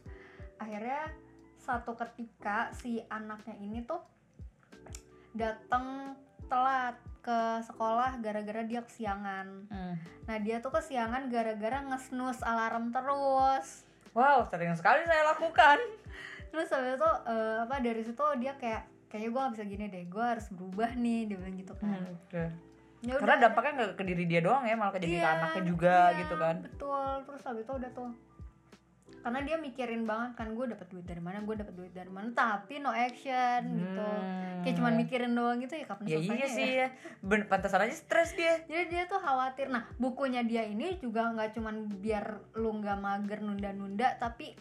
akhirnya 0.60 1.16
satu 1.64 1.96
ketika 1.96 2.76
si 2.76 3.00
anaknya 3.08 3.56
ini 3.64 3.88
tuh 3.88 4.04
datang 5.32 6.14
telat 6.52 7.00
ke 7.26 7.40
sekolah 7.66 8.22
gara-gara 8.22 8.62
dia 8.68 8.86
kesiangan. 8.86 9.48
Hmm. 9.72 9.96
nah 10.30 10.38
dia 10.38 10.62
tuh 10.62 10.70
kesiangan 10.76 11.32
gara-gara 11.32 11.82
ngesnus 11.88 12.44
alarm 12.46 12.92
terus. 12.94 13.88
Wow 14.14 14.46
sering 14.48 14.78
sekali 14.78 15.04
saya 15.10 15.34
lakukan 15.34 15.82
terus 16.56 16.72
habis 16.72 16.96
itu 16.96 17.10
eh, 17.28 17.58
apa 17.68 17.76
dari 17.84 18.02
situ 18.02 18.24
dia 18.40 18.56
kayak 18.56 18.88
kayaknya 19.12 19.30
gue 19.30 19.42
gak 19.44 19.54
bisa 19.60 19.66
gini 19.68 19.86
deh 19.92 20.04
gue 20.08 20.24
harus 20.24 20.48
berubah 20.56 20.90
nih 20.96 21.20
dia 21.28 21.36
bilang 21.36 21.56
gitu 21.60 21.74
kan. 21.76 22.00
Hmm, 22.00 22.16
oke. 22.16 22.44
Ya 23.04 23.14
karena 23.20 23.36
dampaknya 23.38 23.72
nggak 23.76 23.92
ke 24.00 24.04
diri 24.08 24.24
dia 24.26 24.40
doang 24.42 24.64
ya 24.64 24.74
malah 24.74 24.96
ke 24.96 25.04
ke 25.04 25.14
Iya, 25.14 25.28
anaknya 25.30 25.62
juga 25.68 25.98
iya, 26.10 26.18
gitu 26.24 26.36
kan. 26.40 26.56
betul. 26.64 27.12
Terus 27.28 27.42
habis 27.44 27.64
itu 27.68 27.74
udah 27.76 27.92
tuh 27.92 28.12
karena 29.26 29.42
dia 29.42 29.58
mikirin 29.58 30.06
banget 30.06 30.38
kan 30.38 30.54
gue 30.54 30.66
dapat 30.70 30.86
duit 30.86 31.02
dari 31.02 31.18
mana 31.18 31.42
gue 31.42 31.58
dapat 31.58 31.74
duit 31.74 31.90
dari 31.98 32.14
mana 32.14 32.30
tapi 32.38 32.78
no 32.78 32.94
action 32.94 33.74
gitu. 33.74 34.06
Hmm. 34.06 34.62
kayak 34.62 34.76
cuman 34.78 34.94
mikirin 35.02 35.34
doang 35.34 35.58
gitu 35.66 35.82
ya 35.82 35.86
kapan 35.90 36.06
ya 36.06 36.18
selesainya 36.22 36.38
iya 36.38 36.46
ya? 36.46 36.54
sih 36.54 36.70
ya. 36.78 36.88
Ben- 37.26 37.48
pantasan 37.50 37.82
aja 37.90 37.96
stres 37.98 38.38
dia. 38.38 38.62
Jadi 38.70 38.86
dia 38.94 39.10
tuh 39.10 39.18
khawatir. 39.18 39.74
Nah 39.74 39.90
bukunya 39.98 40.46
dia 40.46 40.62
ini 40.70 41.02
juga 41.02 41.34
nggak 41.34 41.58
cuman 41.58 41.90
biar 41.98 42.54
lu 42.54 42.70
nggak 42.78 42.98
mager 43.02 43.42
nunda-nunda 43.42 44.14
tapi 44.22 44.54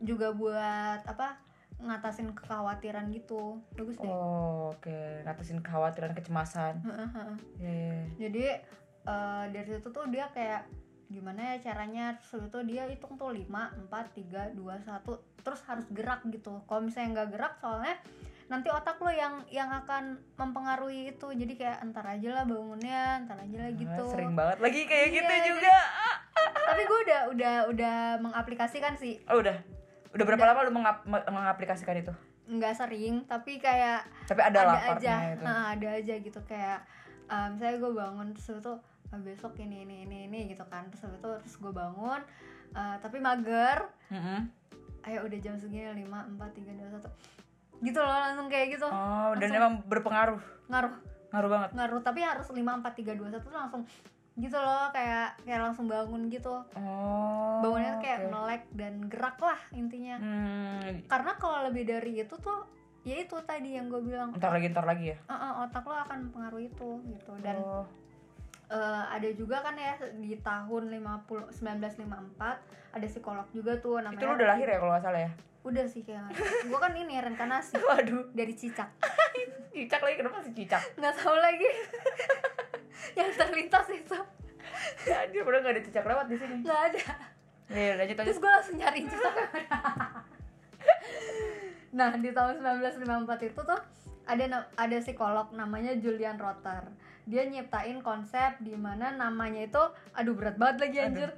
juga 0.00 0.32
buat 0.32 1.04
apa 1.04 1.36
ngatasin 1.76 2.32
kekhawatiran 2.32 3.12
gitu. 3.12 3.60
Bagus 3.76 4.00
deh. 4.00 4.08
Oh 4.08 4.72
oke. 4.72 5.22
Ngatasin 5.28 5.60
kekhawatiran 5.60 6.16
kecemasan. 6.16 6.80
Heeh, 6.80 7.08
heeh. 7.12 7.36
Iya, 7.60 7.72
iya. 7.72 8.02
jadi 8.16 8.44
eh, 9.04 9.44
dari 9.52 9.68
situ 9.76 9.88
tuh 9.92 10.08
dia 10.08 10.32
kayak 10.32 10.64
gimana 11.12 11.54
ya 11.54 11.70
caranya? 11.70 12.16
Terus 12.18 12.48
itu 12.48 12.58
dia 12.64 12.88
hitung 12.88 13.20
tuh 13.20 13.30
5, 13.30 13.44
4, 13.44 14.56
3, 14.56 14.56
2, 14.56 14.88
1 14.88 15.44
terus 15.44 15.60
harus 15.68 15.86
gerak 15.92 16.24
gitu. 16.32 16.64
Kalau 16.64 16.80
misalnya 16.82 17.22
nggak 17.22 17.30
gerak 17.36 17.54
soalnya 17.60 17.94
nanti 18.46 18.68
otak 18.68 18.96
lo 18.96 19.08
yang 19.08 19.42
yang 19.48 19.66
akan 19.68 20.18
mempengaruhi 20.34 21.10
itu. 21.10 21.28
Jadi 21.28 21.54
kayak 21.54 21.82
entar 21.82 22.04
aja 22.04 22.28
lah 22.32 22.44
bangunnya 22.44 23.18
entar 23.18 23.36
aja 23.36 23.56
lah 23.58 23.72
gitu. 23.72 24.02
Ah, 24.02 24.10
sering 24.10 24.32
banget 24.32 24.58
lagi 24.58 24.80
kayak 24.84 25.06
Iya, 25.06 25.14
gitu 25.14 25.32
jadi- 25.32 25.46
juga. 25.48 25.76
Tapi 26.68 26.82
gue 26.82 26.98
udah 27.02 27.20
udah 27.30 27.54
udah 27.68 27.96
mengaplikasikan 28.20 28.94
sih. 28.94 29.18
Oh 29.26 29.38
udah? 29.38 29.56
Udah 30.10 30.24
berapa 30.24 30.38
Udah. 30.40 30.52
lama 30.52 30.60
lu 30.62 30.72
mengap- 30.72 31.04
me- 31.04 31.26
mengaplikasikan 31.26 31.96
itu? 31.98 32.12
Nggak 32.46 32.74
sering 32.76 33.26
tapi 33.26 33.58
kayak 33.58 34.06
tapi 34.24 34.38
ada, 34.40 34.62
ada 34.64 34.94
aja. 34.94 35.14
itu. 35.28 35.42
Nah, 35.42 35.74
ada 35.74 35.88
aja 35.92 36.14
gitu. 36.16 36.40
Kayak 36.44 36.86
um, 37.26 37.52
misalnya 37.52 37.76
gue 37.76 37.92
bangun 37.92 38.26
terus 38.30 38.48
itu 38.54 38.74
"Ah, 39.06 39.18
besok 39.18 39.54
ini 39.56 39.82
ini 39.82 40.02
ini 40.02 40.26
ini 40.26 40.46
gitu 40.48 40.62
kan. 40.64 40.86
Terus 40.88 41.10
itu 41.10 41.18
terus 41.36 41.54
gue 41.56 41.72
bangun 41.72 42.22
uh, 42.72 42.96
tapi 42.98 43.18
mager. 43.18 43.90
Mm-mm. 44.08 44.46
ayo 45.02 45.22
udah 45.22 45.38
jam 45.38 45.54
segini 45.54 45.86
lima 45.96 46.22
empat 46.24 46.50
tiga 46.52 46.70
dua 46.72 46.90
satu 46.92 47.06
gitu 47.82 47.98
loh 48.00 48.16
langsung 48.16 48.46
kayak 48.48 48.76
gitu. 48.76 48.86
Oh 48.88 49.32
dan 49.36 49.48
Langsung. 49.52 49.60
emang 49.60 49.74
berpengaruh? 49.84 50.40
Ngaruh. 50.68 50.94
Ngaruh 51.32 51.50
banget? 51.50 51.70
Ngaruh 51.76 52.00
tapi 52.00 52.20
harus 52.24 52.46
lima 52.52 52.72
empat 52.78 52.92
tiga 52.96 53.12
dua 53.12 53.28
satu 53.32 53.52
langsung 53.52 53.82
gitu 54.36 54.60
loh 54.60 54.92
kayak 54.92 55.32
kayak 55.48 55.60
langsung 55.64 55.88
bangun 55.88 56.28
gitu. 56.28 56.52
Oh 56.76 57.60
bangunnya 57.64 57.96
kayak 58.04 58.28
oke. 58.28 58.32
melek 58.32 58.62
dan 58.76 58.94
gerak 59.08 59.36
lah 59.40 59.60
intinya. 59.72 60.16
Hmm, 60.20 61.04
karena 61.08 61.32
kalau 61.40 61.58
lebih 61.68 61.88
dari 61.88 62.20
itu 62.20 62.36
tuh 62.36 62.68
ya 63.06 63.16
itu 63.22 63.36
tadi 63.48 63.80
yang 63.80 63.88
gue 63.88 64.02
bilang. 64.02 64.36
Ntar 64.36 64.52
lagi 64.52 64.66
ntar 64.72 64.84
lagi 64.84 65.14
ya? 65.14 65.16
"Ah, 65.30 65.34
ah, 65.34 65.52
otak 65.64 65.86
lo 65.88 65.94
akan 65.94 66.28
mempengaruhi 66.28 66.68
itu 66.68 66.90
gitu. 67.08 67.32
Dan 67.40 67.56
oh. 67.62 67.86
Eh, 68.70 69.04
ada 69.10 69.28
juga 69.34 69.62
kan 69.62 69.78
ya 69.78 69.94
di 70.18 70.34
tahun 70.42 70.90
50 70.90 71.54
1954 71.54 72.96
ada 72.96 73.06
psikolog 73.06 73.46
juga 73.52 73.76
tuh 73.78 74.00
namanya 74.00 74.18
itu 74.18 74.26
lu 74.26 74.34
udah 74.40 74.48
lahir 74.56 74.66
ya 74.66 74.76
kalau 74.80 74.92
nggak 74.96 75.04
salah 75.04 75.20
ya? 75.20 75.30
Udah 75.66 75.84
sih 75.90 76.02
kayak 76.06 76.30
gue 76.64 76.78
kan 76.78 76.92
ini 76.94 77.14
reinkarnasi 77.18 77.74
waduh. 77.90 78.30
Dari 78.32 78.54
cicak. 78.54 78.88
Cicak 79.76 80.00
lagi 80.00 80.16
kenapa 80.16 80.40
sih 80.40 80.54
cicak? 80.56 80.82
Nggak 80.96 81.14
tahu 81.20 81.36
lagi. 81.36 81.68
Yang 83.18 83.30
terlintas 83.36 83.86
itu. 83.92 84.18
Ya 85.04 85.26
anjir 85.26 85.42
padahal 85.44 85.62
nggak 85.62 85.74
ada 85.76 85.82
cicak 85.84 86.04
lewat 86.06 86.26
di 86.32 86.36
sini. 86.40 86.56
Nggak 86.64 86.80
ada. 86.90 87.02
Ya 87.70 87.92
lanjut 87.98 88.16
lanjut. 88.16 88.26
Terus 88.30 88.40
gue 88.40 88.50
langsung 88.50 88.76
nyariin 88.80 89.06
cicak. 89.10 89.34
Nah 91.92 92.10
di 92.16 92.30
tahun 92.32 92.54
1954 92.60 93.48
itu 93.52 93.60
tuh 93.60 93.80
ada 94.26 94.66
ada 94.74 94.96
psikolog 94.98 95.54
namanya 95.54 95.94
Julian 95.94 96.36
Rotter. 96.36 96.90
Dia 97.26 97.46
nyiptain 97.46 98.02
konsep 98.02 98.58
di 98.58 98.74
mana 98.74 99.14
namanya 99.14 99.62
itu 99.66 99.82
aduh 100.14 100.34
berat 100.34 100.58
banget 100.58 100.76
lagi 100.86 100.98
Aduh, 100.98 101.06
anjir. 101.06 101.30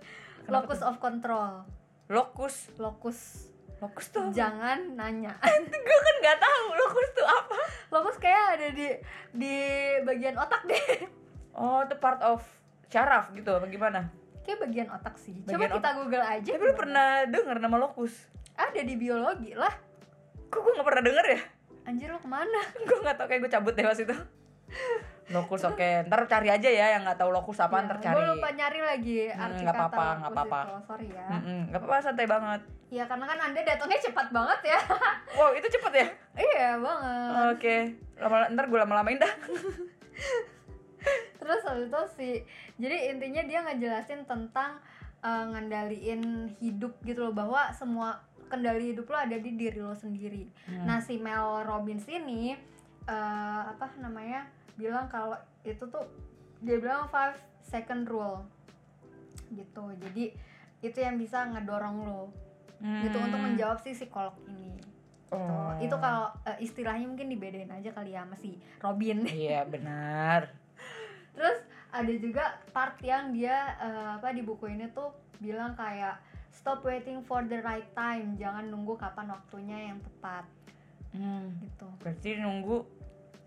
kenapa 0.45 0.53
locus 0.65 0.81
of 0.85 0.97
control. 0.97 1.53
Lokus 2.09 2.57
locus. 2.81 3.19
Lokus 3.79 4.11
tuh 4.11 4.33
jangan 4.35 4.97
nanya. 4.97 5.37
Gue 5.87 5.99
kan 6.03 6.17
nggak 6.19 6.39
tahu 6.41 6.67
lokus 6.75 7.09
tuh 7.15 7.29
apa. 7.29 7.61
Locus 7.93 8.17
kayak 8.19 8.45
ada 8.59 8.69
di 8.73 8.89
di 9.37 9.57
bagian 10.03 10.35
otak 10.41 10.65
deh. 10.65 11.05
Oh 11.53 11.85
itu 11.85 11.95
part 12.01 12.25
of 12.25 12.41
syaraf 12.89 13.31
gitu 13.37 13.53
apa 13.53 13.69
gimana? 13.69 14.09
Kayak 14.43 14.65
bagian 14.65 14.89
otak 14.89 15.21
sih. 15.21 15.37
Bagian 15.45 15.61
coba 15.61 15.77
kita 15.77 15.91
google 16.01 16.25
aja 16.25 16.51
tapi 16.57 16.65
lu 16.65 16.75
pernah 16.75 17.09
denger 17.29 17.57
nama 17.61 17.77
lokus 17.77 18.17
ada 18.57 18.81
di 18.81 18.97
biologi 18.97 19.53
lah. 19.53 19.71
Kok 20.49 20.59
gue 20.65 20.73
nggak 20.81 20.89
pernah 20.89 21.05
denger 21.05 21.27
ya 21.37 21.41
anjir 21.89 22.09
lu 22.09 22.19
ke 22.19 22.29
mana? 22.29 22.61
Gue 22.87 22.99
nggak 23.01 23.17
tau 23.17 23.27
kayak 23.27 23.41
gue 23.41 23.51
cabut 23.51 23.73
deh 23.73 23.83
pas 23.83 23.97
itu. 23.97 24.13
Lokus 25.35 25.61
oke. 25.63 26.05
Ntar 26.05 26.21
cari 26.25 26.49
aja 26.49 26.69
ya 26.69 26.87
yang 26.93 27.03
nggak 27.03 27.17
tahu 27.17 27.29
lokus 27.29 27.57
apa 27.59 27.81
ntar 27.81 27.97
cari. 27.99 28.13
gue 28.13 28.23
Ya, 28.23 28.33
lupa 28.33 28.49
nyari 28.51 28.81
lagi 28.81 29.19
Hmm, 29.29 29.41
arti 29.43 29.61
nggak 29.61 29.73
kata 29.75 29.85
apa-apa, 29.87 30.07
nggak 30.15 30.33
apa-apa. 30.33 30.61
itu. 30.61 30.77
sorry 30.85 31.09
ya. 31.09 31.27
Nggak 31.69 31.81
apa-apa 31.81 31.97
santai 32.01 32.27
banget. 32.27 32.61
Ya 32.89 33.05
karena 33.05 33.25
kan 33.27 33.39
anda 33.43 33.61
datangnya 33.61 33.99
cepat 34.01 34.27
banget 34.31 34.61
ya. 34.67 34.81
Wow 35.37 35.53
itu 35.53 35.69
cepet 35.69 35.93
ya? 35.95 36.07
Iya 36.35 36.69
banget. 36.79 37.33
Oke 37.53 37.77
lama 38.17 38.37
ntar 38.49 38.65
gue 38.67 38.79
lama-lamain 38.79 39.17
dah. 39.17 39.33
Terus 41.39 41.61
habis 41.63 41.87
itu 41.87 42.01
sih 42.15 42.35
jadi 42.77 43.13
intinya 43.13 43.43
dia 43.43 43.61
ngejelasin 43.63 44.25
tentang 44.25 44.81
eh, 45.21 45.45
ngendaliin 45.47 46.23
hidup 46.57 46.97
gitu 47.03 47.21
loh 47.23 47.35
bahwa 47.35 47.69
semua 47.71 48.17
kendali 48.49 48.93
hidup 48.93 49.07
lo 49.07 49.17
ada 49.17 49.37
di 49.37 49.55
diri 49.55 49.79
lo 49.79 49.93
sendiri. 49.93 50.49
Hmm. 50.67 50.85
nah 50.85 50.99
si 50.99 51.17
Mel 51.17 51.63
Robbins 51.63 52.05
ini 52.05 52.57
eh, 53.05 53.63
apa 53.65 53.93
namanya 53.97 54.49
bilang 54.75 55.07
kalau 55.07 55.37
itu 55.63 55.85
tuh 55.85 56.05
dia 56.59 56.77
bilang 56.77 57.07
five 57.09 57.37
second 57.63 58.09
rule. 58.09 58.43
Gitu. 59.49 59.85
Jadi 60.01 60.25
itu 60.81 60.99
yang 60.99 61.17
bisa 61.17 61.47
ngedorong 61.47 61.97
lo. 62.03 62.23
Gitu 62.79 63.17
untuk 63.17 63.39
Hmm. 63.39 63.53
menjawab 63.53 63.79
si 63.79 63.91
psikolog 63.91 64.35
ini. 64.47 64.79
Oh. 65.29 65.37
Tuh, 65.37 65.85
itu 65.85 65.97
kalau 65.99 66.33
eh, 66.45 66.57
istilahnya 66.59 67.05
mungkin 67.05 67.29
dibedain 67.29 67.69
aja 67.69 67.93
kali 67.93 68.15
ya 68.15 68.25
sama 68.25 68.37
si 68.37 68.57
Robin. 68.79 69.27
Iya 69.47 69.67
benar. 69.67 70.49
Terus 71.35 71.59
ada 71.89 72.13
juga 72.15 72.45
part 72.71 72.97
yang 73.01 73.33
dia 73.33 73.77
eh, 73.77 74.11
apa 74.17 74.31
di 74.31 74.41
buku 74.41 74.69
ini 74.69 74.89
tuh 74.91 75.11
bilang 75.39 75.75
kayak 75.75 76.17
stop 76.69 76.85
waiting 76.85 77.25
for 77.25 77.41
the 77.43 77.65
right 77.65 77.89
time. 77.97 78.37
Jangan 78.37 78.69
nunggu 78.69 78.93
kapan 78.95 79.33
waktunya 79.33 79.89
yang 79.89 79.99
tepat. 80.05 80.45
Hmm. 81.09 81.57
gitu. 81.59 81.89
Berarti 81.97 82.37
nunggu 82.37 82.85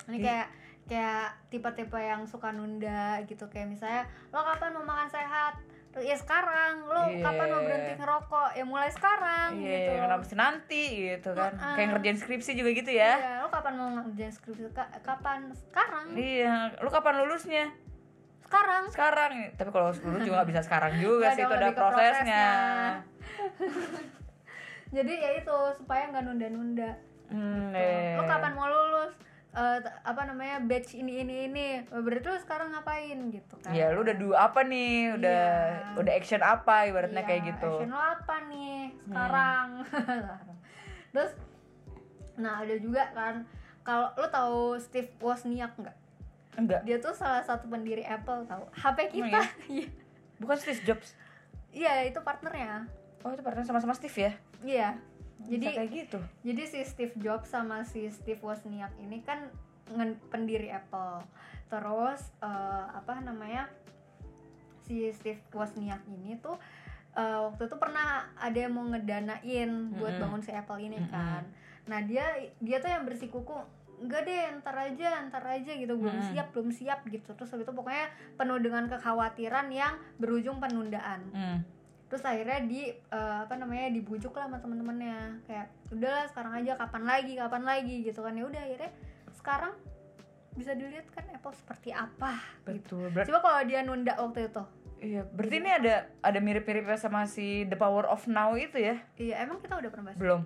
ini 0.09 0.17
Di- 0.17 0.25
kayak 0.25 0.47
kayak 0.89 1.27
tipe-tipe 1.53 1.93
yang 1.95 2.25
suka 2.25 2.49
nunda 2.49 3.21
gitu. 3.29 3.45
Kayak 3.45 3.69
misalnya 3.69 4.03
lo 4.33 4.41
kapan 4.41 4.73
mau 4.73 4.81
makan 4.83 5.05
sehat? 5.05 5.61
Terus, 5.93 6.01
ya 6.03 6.17
sekarang. 6.17 6.81
Lo 6.83 7.05
Iya. 7.05 7.21
kapan 7.21 7.47
mau 7.47 7.61
berhenti 7.61 7.93
ngerokok? 7.93 8.49
Ya 8.57 8.63
mulai 8.65 8.89
sekarang 8.89 9.49
iya 9.53 9.77
gitu. 9.77 9.91
kenapa 10.01 10.23
sih 10.25 10.37
nanti 10.39 10.83
gitu 11.05 11.29
kan. 11.37 11.53
Heeh. 11.53 11.73
kayak 11.77 11.87
ngerjain 11.93 12.17
skripsi 12.17 12.51
juga 12.57 12.69
gitu 12.73 12.89
ya. 12.89 13.13
Iya, 13.13 13.33
lo 13.37 13.53
kapan 13.53 13.73
mau 13.77 13.87
ngerjain 14.01 14.33
skripsi? 14.33 14.73
Ka- 14.73 14.89
kapan? 15.05 15.53
Sekarang. 15.53 16.17
Iya 16.17 16.73
lu 16.81 16.89
kapan 16.89 17.21
lulusnya? 17.21 17.69
Sekarang. 18.41 18.83
Sekarang. 18.89 19.31
Tapi 19.53 19.69
kalau 19.69 19.93
lulus 19.93 20.25
juga 20.25 20.41
nggak 20.41 20.49
bisa 20.49 20.61
sekarang 20.65 20.97
juga 21.05 21.29
sih 21.31 21.45
itu 21.45 21.53
ada 21.53 21.69
ke 21.69 21.77
prosesnya 21.77 22.45
jadi 24.95 25.11
ya 25.13 25.29
itu 25.37 25.57
supaya 25.75 26.07
nggak 26.07 26.23
nunda-nunda. 26.23 26.91
Hmm, 27.27 27.71
Tuh. 27.71 27.79
eh. 27.79 28.15
lo 28.15 28.23
kapan 28.25 28.53
mau 28.53 28.67
lulus? 28.67 29.13
T- 29.51 29.99
apa 30.01 30.21
namanya 30.23 30.63
batch 30.63 30.95
ini 30.95 31.23
ini 31.23 31.35
ini. 31.45 31.67
Berarti 31.85 32.23
lo 32.25 32.39
sekarang 32.39 32.71
ngapain? 32.71 33.19
Gitu 33.29 33.55
kan. 33.57 33.71
Ya 33.71 33.91
lu 33.91 33.99
udah 34.01 34.15
do 34.15 34.31
apa 34.31 34.63
nih? 34.63 35.11
Udah 35.13 35.43
Iya. 35.91 35.95
udah 35.97 36.13
action 36.13 36.39
apa 36.39 36.87
ibaratnya 36.87 37.19
Iya, 37.19 37.27
kayak 37.29 37.41
gitu? 37.49 37.67
action 37.69 37.89
lo 37.89 37.99
apa 37.99 38.35
nih 38.47 38.75
sekarang? 39.05 39.67
Terus 41.13 41.31
nah 42.33 42.57
ada 42.57 42.75
juga 42.75 43.11
kan 43.11 43.43
kalau 43.83 44.07
lo 44.13 44.27
tahu 44.27 44.59
Steve 44.77 45.11
Wozniak 45.17 45.75
nggak? 45.75 45.97
Enggak 46.53 46.83
dia 46.83 46.97
tuh 46.97 47.11
salah 47.11 47.39
satu 47.41 47.67
pendiri 47.67 48.03
Apple 48.03 48.43
tahu? 48.45 48.63
HP 48.71 48.97
Emang 49.05 49.11
kita. 49.13 49.39
iya. 49.77 49.87
Bukan 50.35 50.55
Steve 50.57 50.83
Jobs? 50.85 51.15
Iya 51.69 52.03
itu 52.03 52.19
partnernya 52.19 52.87
oh 53.23 53.31
itu 53.33 53.41
partner 53.41 53.65
sama-sama 53.65 53.93
Steve 53.93 54.17
ya 54.17 54.31
iya 54.61 54.89
Bisa 55.41 55.57
jadi 55.57 55.65
kayak 55.73 55.91
gitu 55.93 56.19
Jadi 56.45 56.61
si 56.69 56.79
Steve 56.85 57.15
Jobs 57.17 57.49
sama 57.49 57.81
si 57.81 58.05
Steve 58.13 58.41
Wozniak 58.45 58.93
ini 59.01 59.25
kan 59.25 59.49
pendiri 60.31 60.71
Apple. 60.71 61.23
Terus 61.67 62.21
eh, 62.43 62.85
apa 62.91 63.19
namanya? 63.19 63.67
Si 64.85 65.07
Steve 65.15 65.41
Wozniak 65.51 66.03
ini 66.07 66.39
tuh 66.39 66.55
eh, 67.15 67.39
waktu 67.41 67.67
itu 67.67 67.75
pernah 67.79 68.27
ada 68.39 68.57
yang 68.57 68.73
mau 68.75 68.85
ngedanain 68.87 69.71
buat 69.95 70.15
Mm-mm. 70.15 70.23
bangun 70.23 70.41
si 70.43 70.51
Apple 70.51 70.79
ini 70.79 70.99
Mm-mm. 70.99 71.11
kan. 71.11 71.43
Nah, 71.89 71.99
dia 72.05 72.25
dia 72.61 72.77
tuh 72.79 72.91
yang 72.91 73.03
bersikuku 73.03 73.55
enggak 74.01 74.25
deh 74.25 74.49
ntar 74.65 74.73
aja 74.73 75.29
ntar 75.29 75.45
aja 75.45 75.71
gitu 75.77 75.93
belum 75.93 76.17
Mm-mm. 76.17 76.29
siap 76.33 76.49
belum 76.57 76.73
siap 76.73 77.05
gitu 77.05 77.37
terus 77.37 77.53
habis 77.53 77.69
itu 77.69 77.73
pokoknya 77.77 78.09
penuh 78.33 78.57
dengan 78.57 78.89
kekhawatiran 78.89 79.69
yang 79.69 79.93
berujung 80.17 80.57
penundaan 80.57 81.21
hmm. 81.29 81.57
Terus 82.11 82.27
akhirnya 82.27 82.59
di 82.67 82.91
eh, 82.91 83.37
apa 83.47 83.55
namanya 83.55 83.87
dibujuk 83.95 84.35
lah 84.35 84.51
sama 84.51 84.59
temen-temennya. 84.59 85.47
Kayak 85.47 85.71
udahlah 85.87 86.27
sekarang 86.27 86.53
aja 86.59 86.71
kapan 86.75 87.03
lagi 87.07 87.33
kapan 87.39 87.63
lagi 87.63 87.95
gitu 88.03 88.19
kan. 88.19 88.35
Ya 88.35 88.43
udah 88.43 88.61
akhirnya 88.61 88.91
sekarang 89.31 89.73
bisa 90.51 90.75
dilihat 90.75 91.07
kan 91.15 91.23
Apple 91.31 91.55
seperti 91.55 91.95
apa 91.95 92.43
gitu. 92.67 92.99
Betul 92.99 93.15
Ber- 93.15 93.23
coba 93.23 93.39
kalau 93.39 93.61
dia 93.63 93.79
nunda 93.87 94.13
waktu 94.19 94.51
itu. 94.51 94.63
Iya 95.01 95.25
berarti 95.25 95.55
ini 95.57 95.71
ada 95.71 96.11
ada 96.21 96.39
mirip-miripnya 96.43 96.99
sama 96.99 97.23
si 97.25 97.65
The 97.65 97.79
Power 97.79 98.05
of 98.11 98.27
Now 98.27 98.53
itu 98.59 98.77
ya? 98.77 98.99
Iya 99.15 99.47
emang 99.47 99.63
kita 99.63 99.79
udah 99.79 99.89
pernah 99.89 100.11
bahas? 100.11 100.19
Belum 100.19 100.41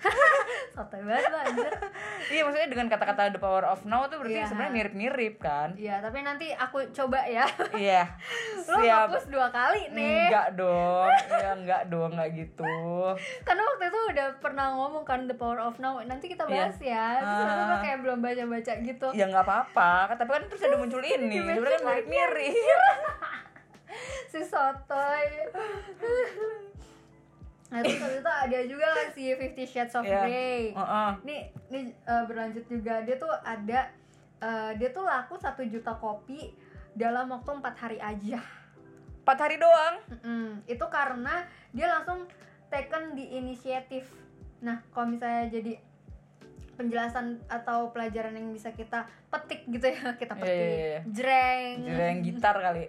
sotoy 0.74 1.02
banget 1.02 1.24
lo 1.26 1.38
anjir. 1.38 1.72
Iya 2.30 2.46
maksudnya 2.46 2.70
dengan 2.70 2.86
kata-kata 2.86 3.34
The 3.34 3.42
Power 3.42 3.66
of 3.66 3.82
Now 3.84 4.06
tuh 4.06 4.22
berarti 4.22 4.38
Iya. 4.38 4.46
sebenarnya 4.46 4.72
mirip-mirip 4.72 5.34
kan? 5.36 5.74
Iya 5.74 5.98
tapi 5.98 6.22
nanti 6.22 6.46
aku 6.52 6.78
coba 6.90 7.26
ya. 7.26 7.42
Iya 7.76 8.06
lo 8.64 8.78
siap. 8.78 9.10
hapus 9.10 9.24
dua 9.28 9.50
kali 9.50 9.90
nih. 9.90 10.30
Enggak 10.30 10.48
dong 10.54 11.10
ya 11.28 11.50
enggak 11.52 11.82
dong 11.88 12.10
enggak 12.14 12.30
gitu. 12.32 12.76
Karena 13.42 13.62
waktu 13.64 13.84
itu 13.84 14.00
udah 14.10 14.26
pernah 14.38 14.66
ngomong 14.70 15.02
kan 15.02 15.26
the 15.26 15.34
power 15.34 15.58
of 15.58 15.74
now 15.78 15.98
nanti 16.00 16.26
kita 16.26 16.46
bahas 16.46 16.78
ya. 16.78 17.18
Terus 17.18 17.50
Ah. 17.50 17.66
aku 17.66 17.76
kayak 17.82 17.98
belum 18.00 18.18
baca-baca 18.20 18.72
gitu. 18.78 19.06
Ya 19.10 19.26
nggak 19.26 19.42
apa-apa. 19.42 20.14
Tapi 20.14 20.30
kan 20.30 20.42
terus 20.46 20.62
ada 20.62 20.76
muncul 20.76 21.00
ini. 21.00 21.34
Sebenarnya 21.36 21.76
kan 21.76 21.86
mirip-mirip. 21.88 22.54
Si 24.28 24.40
sotoy 24.40 25.26
terus 27.72 27.96
habis 27.96 28.18
itu 28.18 28.32
ada 28.32 28.58
juga 28.64 28.86
kan 28.88 29.08
si 29.10 29.22
Fifty 29.32 29.64
Shades 29.64 29.94
of 29.94 30.02
Iya. 30.02 30.20
Grey 30.20 30.62
Heeh. 30.72 31.10
nih 31.22 31.40
nih 31.68 31.82
eh, 31.94 32.24
berlanjut 32.24 32.64
juga 32.66 33.00
dia 33.00 33.14
tuh 33.14 33.30
ada 33.40 33.80
eh, 34.38 34.70
dia 34.74 34.88
tuh 34.90 35.02
laku 35.02 35.34
satu 35.36 35.62
juta 35.62 35.94
kopi 35.94 36.50
dalam 36.92 37.30
waktu 37.30 37.50
empat 37.52 37.74
hari 37.76 37.98
aja 37.98 38.42
empat 39.20 39.38
hari 39.38 39.56
doang 39.56 40.02
Mm-mm. 40.10 40.46
itu 40.66 40.82
karena 40.88 41.46
dia 41.70 41.86
langsung 41.88 42.26
taken 42.66 43.14
di 43.14 43.30
inisiatif 43.32 44.10
nah 44.58 44.82
kalau 44.90 45.06
misalnya 45.08 45.46
jadi 45.48 45.78
penjelasan 46.74 47.44
atau 47.46 47.92
pelajaran 47.92 48.32
yang 48.32 48.48
bisa 48.50 48.72
kita 48.72 49.04
petik 49.28 49.68
gitu 49.68 49.84
ya 49.84 50.16
kita 50.16 50.32
Iya, 50.32 50.40
petik 50.40 50.56
iya, 50.56 50.80
iya. 50.88 51.00
jreng 51.06 51.74
yang 51.84 52.18
gitar 52.20 52.56
kali 52.56 52.88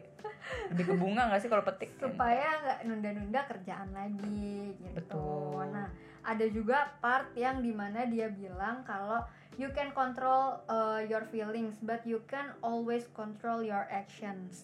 lebih 0.72 0.86
ke 0.88 0.96
bunga 0.96 1.28
gak 1.28 1.42
sih 1.44 1.52
kalau 1.52 1.68
petik 1.68 1.92
supaya 2.00 2.48
nggak 2.64 2.80
nunda-nunda 2.88 3.42
kerjaan 3.44 3.92
lagi 3.92 4.72
gitu. 4.80 4.96
Betul. 4.96 5.68
Nah, 5.68 5.88
ada 6.24 6.46
juga 6.48 6.96
part 7.04 7.28
yang 7.36 7.60
di 7.60 7.76
mana 7.76 8.08
dia 8.08 8.32
bilang 8.32 8.88
kalau 8.88 9.20
you 9.60 9.68
can 9.76 9.92
control 9.92 10.64
uh, 10.66 11.04
your 11.04 11.28
feelings, 11.28 11.76
but 11.84 12.00
you 12.08 12.24
can 12.26 12.56
always 12.64 13.06
control 13.12 13.60
your 13.60 13.84
actions. 13.92 14.64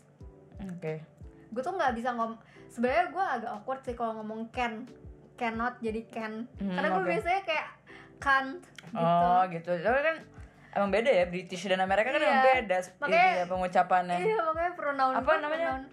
oke 0.58 1.04
Gue 1.48 1.62
tuh 1.62 1.76
nggak 1.76 1.96
bisa 1.96 2.12
ngom, 2.16 2.36
sebenarnya 2.68 3.12
gue 3.12 3.24
agak 3.24 3.52
awkward 3.52 3.82
sih 3.84 3.96
kalau 3.96 4.20
ngomong 4.24 4.48
can, 4.52 4.88
cannot 5.36 5.76
jadi 5.80 6.02
can, 6.08 6.48
Hmm, 6.60 6.76
karena 6.76 6.88
gue 6.92 7.04
oke. 7.04 7.10
biasanya 7.12 7.42
kayak 7.44 7.68
can't 8.18 8.64
gitu. 8.90 8.98
oh 8.98 9.42
gitu 9.48 9.72
tapi 9.78 10.00
kan 10.02 10.18
emang 10.78 10.92
beda 10.92 11.10
ya 11.10 11.26
British 11.26 11.66
dan 11.66 11.80
Amerika 11.80 12.10
kan 12.10 12.18
Iya. 12.18 12.28
emang 12.28 12.46
beda 12.46 12.78
Makanya- 13.00 13.26
ini 13.28 13.36
ya, 13.36 13.46
pengucapannya 13.48 14.18
Iya 14.20 14.38
makanya 14.44 14.72
pronoun 14.74 15.14
Apa 15.16 15.32
namanya? 15.38 15.68
Pronoun, 15.68 15.84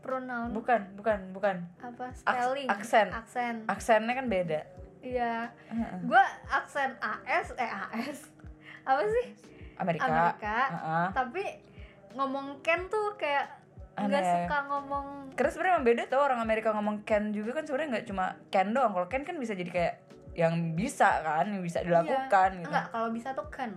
pronoun 0.00 0.48
bukan 0.50 0.80
bukan 0.96 1.18
bukan 1.30 1.56
apa 1.78 2.04
spelling 2.14 2.66
aksen. 2.66 3.08
aksen 3.10 3.54
aksennya 3.66 4.14
kan 4.14 4.26
beda 4.26 4.60
iya 5.00 5.52
Heeh. 5.66 6.00
gue 6.02 6.24
aksen 6.48 6.96
AS 6.98 7.52
eh 7.54 7.68
AS 7.68 8.18
apa 8.82 9.04
sih 9.06 9.26
Amerika, 9.76 10.04
Amerika 10.04 10.58
Heeh. 10.66 11.06
tapi 11.12 11.44
ngomong 12.10 12.58
Ken 12.60 12.88
tuh 12.88 13.14
kayak 13.14 13.60
nggak 13.92 14.24
suka 14.24 14.58
ngomong 14.66 15.06
Karena 15.30 15.50
sebenarnya 15.50 15.74
emang 15.74 15.86
beda 15.86 16.02
tuh 16.06 16.18
orang 16.18 16.38
Amerika 16.38 16.68
ngomong 16.70 16.96
can 17.02 17.30
juga 17.30 17.52
kan 17.52 17.62
sebenarnya 17.62 17.88
nggak 17.94 18.06
cuma 18.06 18.24
can 18.48 18.72
doang. 18.72 18.90
Kalau 18.90 19.06
can 19.06 19.22
kan 19.22 19.36
bisa 19.36 19.52
jadi 19.52 19.68
kayak 19.68 19.94
yang 20.40 20.72
bisa 20.72 21.20
kan, 21.20 21.44
yang 21.46 21.60
bisa 21.60 21.84
dilakukan 21.84 22.24
Iya. 22.50 22.58
gitu. 22.58 22.68
enggak 22.68 22.86
kalau 22.88 23.08
bisa 23.10 23.28
tuh 23.30 23.44
can 23.48 23.72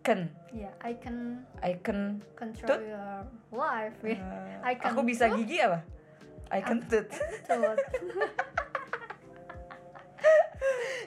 Can, 0.00 0.28
ya 0.50 0.68
I 0.80 0.92
can 0.94 1.40
I 1.58 1.76
can. 1.78 2.20
control 2.34 2.68
Tut. 2.70 2.80
your 2.82 3.24
life 3.50 3.96
eh, 4.02 4.20
I 4.62 4.76
can 4.76 4.92
aku 4.92 5.00
bisa 5.02 5.28
tut. 5.28 5.36
gigi 5.38 5.60
apa? 5.60 5.80
I 6.50 6.60
can 6.60 6.80
tut. 6.82 7.08
Tut. 7.42 7.78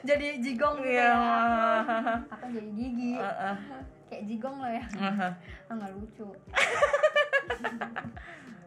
jadi 0.04 0.38
jigong 0.40 0.82
gitu 0.82 0.94
Iya. 0.94 1.10
ya 1.14 2.26
akan 2.28 2.48
jadi 2.50 2.70
gigi 2.72 3.14
Heeh. 3.18 3.56
kayak 4.08 4.24
jigong 4.26 4.58
lah 4.58 4.72
ya 4.72 4.86
Heeh. 4.90 5.32
ah 5.68 5.74
nggak 5.74 5.92
lucu 5.94 6.28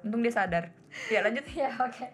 Untung 0.01 0.23
dia 0.23 0.33
sadar. 0.33 0.65
Ya 1.09 1.21
lanjut. 1.21 1.45
ya 1.51 1.71
oke 1.77 2.07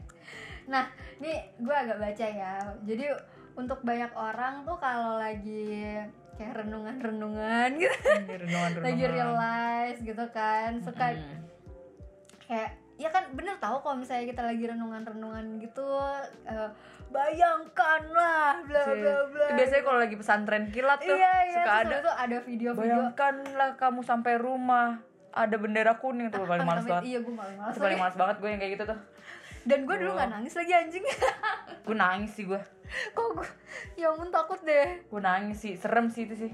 nah 0.66 0.90
ini 1.16 1.38
gue 1.54 1.70
agak 1.72 2.00
baca 2.00 2.26
ya 2.26 2.58
jadi 2.82 3.14
untuk 3.56 3.80
banyak 3.80 4.12
orang 4.12 4.62
tuh 4.62 4.76
kalau 4.76 5.16
lagi 5.16 5.96
kayak 6.34 6.54
renungan-renungan 6.58 7.68
gitu 7.74 7.96
Renungan-renungan. 8.28 8.84
lagi 8.84 9.04
realize 9.06 9.98
gitu 9.98 10.24
kan 10.30 10.76
suka 10.78 11.06
Mm. 11.10 11.40
kayak 12.42 12.70
ya 12.94 13.08
kan 13.08 13.28
bener 13.30 13.56
tahu 13.56 13.80
kalau 13.80 13.96
misalnya 13.96 14.24
kita 14.26 14.42
lagi 14.42 14.64
renungan-renungan 14.66 15.44
gitu 15.58 15.84
eh, 16.44 16.70
bayangkanlah 17.08 18.60
bla 18.62 18.82
bla 18.86 18.94
bla 19.26 19.46
Itu 19.46 19.54
biasanya 19.54 19.82
kalau 19.82 19.98
lagi 19.98 20.16
pesantren 20.16 20.64
kilat 20.68 21.00
tuh 21.00 21.12
iya 21.12 21.32
iya 21.42 21.56
suka 21.56 21.72
ada. 21.78 21.94
itu 21.96 22.10
ada 22.10 22.36
video-video 22.40 22.76
Bayangkanlah 22.76 23.70
kamu 23.74 24.00
sampai 24.02 24.34
rumah 24.36 25.00
ada 25.30 25.56
bendera 25.56 25.92
kuning 25.94 26.28
tuh 26.28 26.42
paling 26.42 26.64
males 26.64 26.84
banget. 26.84 27.04
iya 27.06 27.18
gue 27.18 27.28
paling 27.30 27.56
males 27.58 27.72
Itu 27.72 27.80
paling 27.82 27.98
males 27.98 28.16
banget 28.16 28.36
gue 28.36 28.48
yang 28.48 28.56
kayak 28.58 28.72
gitu 28.74 28.84
tuh. 28.86 28.98
Dan 29.66 29.82
gue 29.82 29.96
dulu 29.96 30.08
Wow. 30.08 30.16
nggak 30.16 30.30
nangis 30.32 30.54
lagi 30.54 30.72
anjing 30.72 31.04
Gue 31.84 31.94
nangis 31.94 32.30
sih 32.32 32.44
gue. 32.44 32.58
kok 33.08 33.26
gue 33.32 33.48
ya 33.94 34.08
ampun 34.08 34.30
takut 34.30 34.58
deh 34.60 35.02
Gue 35.04 35.20
nangis 35.20 35.58
sih, 35.58 35.74
serem 35.74 36.06
sih 36.06 36.24
itu 36.24 36.38
sih. 36.40 36.52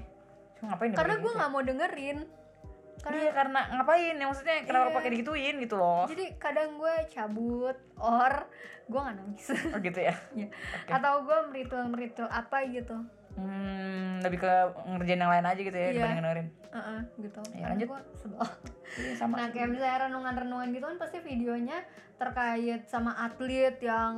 Cuma 0.54 0.72
ngapain 0.72 0.92
karena 0.92 1.14
gue 1.16 1.30
nggak 1.30 1.50
mau 1.50 1.60
dengerin 1.60 2.18
karena 2.98 3.18
Iya 3.18 3.32
karena 3.32 3.60
ngapain 3.72 4.14
ya 4.14 4.24
maksudnya 4.24 4.56
kenapa 4.62 4.86
Iya. 4.86 4.96
pakai 4.96 5.10
digituin 5.10 5.56
gitu 5.58 5.74
loh. 5.74 6.06
jadi 6.06 6.36
kadang 6.36 6.76
gue 6.76 6.94
cabut 7.08 7.74
or 7.96 8.32
gue 8.84 8.98
nggak 8.98 9.16
nangis 9.16 9.46
Oh 9.68 9.78
gitu 9.78 10.00
ya. 10.00 10.14
Iya. 10.38 10.48
Oke. 10.48 10.90
atau 10.90 11.14
gue 11.22 11.38
meritul 11.48 11.82
meritul 11.86 12.26
apa 12.26 12.62
gitu 12.66 12.96
Hmm, 13.32 14.20
lebih 14.20 14.38
ke 14.38 14.52
ngerjain 14.84 15.16
yang 15.18 15.30
lain 15.30 15.46
aja 15.46 15.56
gitu 15.58 15.72
ya 15.72 15.82
Iya. 15.82 15.94
dibanding 15.94 16.20
dengerin. 16.20 16.48
Heeh, 16.70 17.00
gitu 17.18 17.40
Ya, 17.52 17.66
lanjut. 17.66 17.86
gue 17.88 18.00
sebel 18.14 18.40
Iya 18.92 19.12
sama. 19.16 19.34
nah 19.34 19.46
kayak 19.48 19.68
misalnya 19.70 19.98
renungan-renungan 20.02 20.68
gitu 20.70 20.84
kan 20.84 20.96
pasti 20.96 21.18
videonya 21.18 21.78
terkait 22.14 22.84
sama 22.86 23.16
atlet 23.18 23.76
yang 23.78 24.14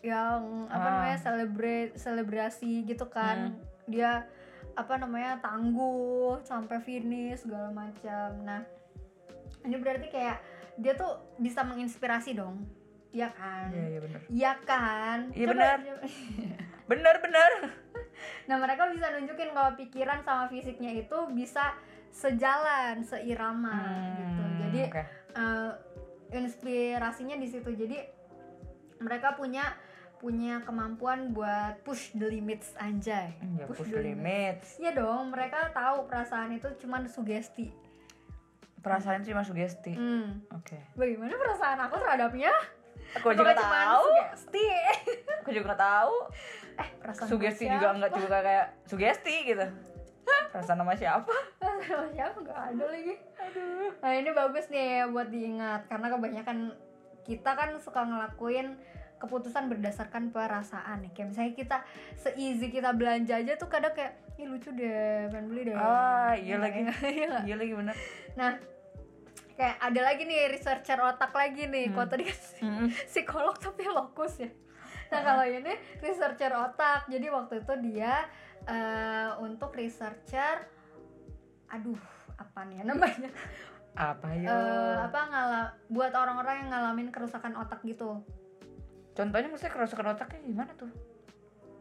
yang 0.00 0.40
apa 0.66 0.80
Ah. 0.82 0.92
namanya 0.94 1.18
selebrate 1.18 1.92
selebrasi 1.94 2.82
gitu 2.82 3.04
kan 3.06 3.52
Hmm. 3.52 3.60
dia 3.86 4.24
apa 4.72 4.96
namanya 4.96 5.38
tangguh 5.38 6.40
sampai 6.40 6.80
finish 6.80 7.40
segala 7.40 7.68
macam 7.70 8.42
nah 8.42 8.64
ini 9.62 9.76
berarti 9.76 10.08
kayak 10.08 10.40
dia 10.74 10.92
tuh 10.94 11.08
bisa 11.36 11.62
menginspirasi 11.62 12.32
dong 12.34 12.64
Iya 13.10 13.30
kan 13.30 13.70
Iya 13.70 13.86
iya 13.88 14.00
benar. 14.00 14.20
Iya 14.26 14.52
kan 14.60 15.18
Iya, 15.30 15.44
Coba- 15.46 15.52
benar. 15.54 15.76
Bener 16.90 17.14
bener. 17.18 17.50
Nah 18.48 18.56
mereka 18.56 18.88
bisa 18.88 19.08
nunjukin 19.10 19.50
kalau 19.50 19.72
pikiran 19.74 20.20
sama 20.20 20.46
fisiknya 20.46 20.92
itu 20.94 21.18
bisa 21.30 21.72
sejalan, 22.10 23.00
seirama 23.00 23.74
Hmm, 23.74 24.14
gitu. 24.16 24.42
Jadi 24.60 24.80
oke. 24.86 25.02
eh, 25.34 25.72
inspirasinya 26.32 27.36
di 27.36 27.46
situ. 27.46 27.70
Jadi 27.70 27.98
mereka 28.98 29.34
punya 29.34 29.74
punya 30.16 30.64
kemampuan 30.64 31.30
buat 31.30 31.82
push 31.82 32.14
the 32.14 32.24
limits 32.24 32.72
anjay. 32.76 33.34
Hmm, 33.36 33.60
ya 33.60 33.66
push 33.66 33.84
the 33.84 34.00
limits. 34.00 34.78
Iya 34.78 34.94
dong, 34.94 35.28
mereka 35.28 35.68
tahu 35.70 36.06
perasaan 36.06 36.54
itu 36.54 36.68
cuman 36.78 37.04
sugesti. 37.04 37.68
Perasaan 38.80 39.20
itu 39.20 39.32
cuma 39.32 39.44
sugesti. 39.44 39.92
Hmm. 39.92 40.44
Oke. 40.52 40.76
Bagaimana 40.94 41.32
perasaan 41.34 41.80
aku 41.82 41.96
terhadapnya? 41.98 42.52
Aku 43.14 43.26
juga 43.30 43.52
Apakah 43.52 43.70
tahu. 43.70 44.06
Sugesti. 44.08 44.66
Aku 45.40 45.50
juga 45.50 45.72
tahu. 45.74 46.14
eh, 46.74 46.88
perasaan 46.98 47.28
Sugesti 47.28 47.64
juga 47.64 47.88
enggak 47.90 48.12
juga 48.12 48.38
kayak 48.40 48.66
sugesti 48.84 49.34
gitu. 49.46 49.66
Perasaan 50.50 50.78
nama 50.78 50.92
siapa? 50.92 51.34
Sama 51.58 52.08
siapa 52.10 52.36
nggak 52.36 52.60
ada 52.70 52.84
lagi 52.86 53.14
aduh 53.36 53.92
nah 54.00 54.12
ini 54.12 54.30
bagus 54.30 54.66
nih 54.66 55.04
buat 55.06 55.28
diingat 55.28 55.84
karena 55.84 56.06
kebanyakan 56.08 56.58
kita 57.22 57.50
kan 57.52 57.70
suka 57.76 58.00
ngelakuin 58.02 58.80
keputusan 59.16 59.68
berdasarkan 59.68 60.28
perasaan 60.28 61.02
nih 61.02 61.12
kayak 61.12 61.28
misalnya 61.28 61.52
kita 61.54 61.76
se-easy 62.16 62.68
kita 62.68 62.92
belanja 62.92 63.36
aja 63.36 63.52
tuh 63.54 63.68
kadang 63.68 63.92
kayak 63.92 64.16
ih 64.34 64.44
lucu 64.44 64.70
deh 64.70 65.28
pengen 65.28 65.46
beli 65.46 65.62
deh 65.66 65.74
Ah, 65.74 66.32
iya 66.34 66.56
lagi. 66.56 66.82
Iya 67.04 67.24
nggak? 67.28 67.42
Iya 67.44 67.54
lagi 67.54 67.72
bener. 67.74 67.96
nah 68.34 68.50
kayak 69.54 69.76
ada 69.78 70.00
lagi 70.02 70.22
nih 70.24 70.50
researcher 70.50 70.98
otak 70.98 71.30
lagi 71.30 71.64
nih 71.64 71.86
Hmm. 71.86 71.94
kalau 71.94 72.08
tadi 72.08 72.24
kan 72.26 72.38
Mm-mm. 72.60 72.88
psikolog 73.06 73.54
tapi 73.56 73.86
lokus 73.86 74.38
ya 74.38 74.50
nah 75.08 75.20
kalau 75.22 75.44
ini 75.44 75.70
researcher 76.00 76.50
otak 76.50 77.06
jadi 77.06 77.26
waktu 77.30 77.62
itu 77.62 77.74
dia 77.84 78.26
eh, 78.64 79.30
untuk 79.38 79.70
researcher 79.72 80.66
aduh 81.66 82.00
apa 82.34 82.66
nih 82.66 82.82
ya 82.82 82.84
namanya 82.84 83.30
Apa 83.94 84.26
ya? 84.34 84.50
Eh, 84.50 84.96
apa 85.00 85.20
ngala 85.30 85.62
buat 85.86 86.10
orang-orang 86.10 86.66
yang 86.66 86.70
ngalamin 86.70 87.08
kerusakan 87.08 87.54
otak 87.54 87.78
gitu 87.86 88.26
Contohnya 89.14 89.46
maksudnya 89.46 89.70
kerusakan 89.70 90.10
otaknya 90.10 90.42
gimana 90.42 90.74
tuh? 90.74 90.90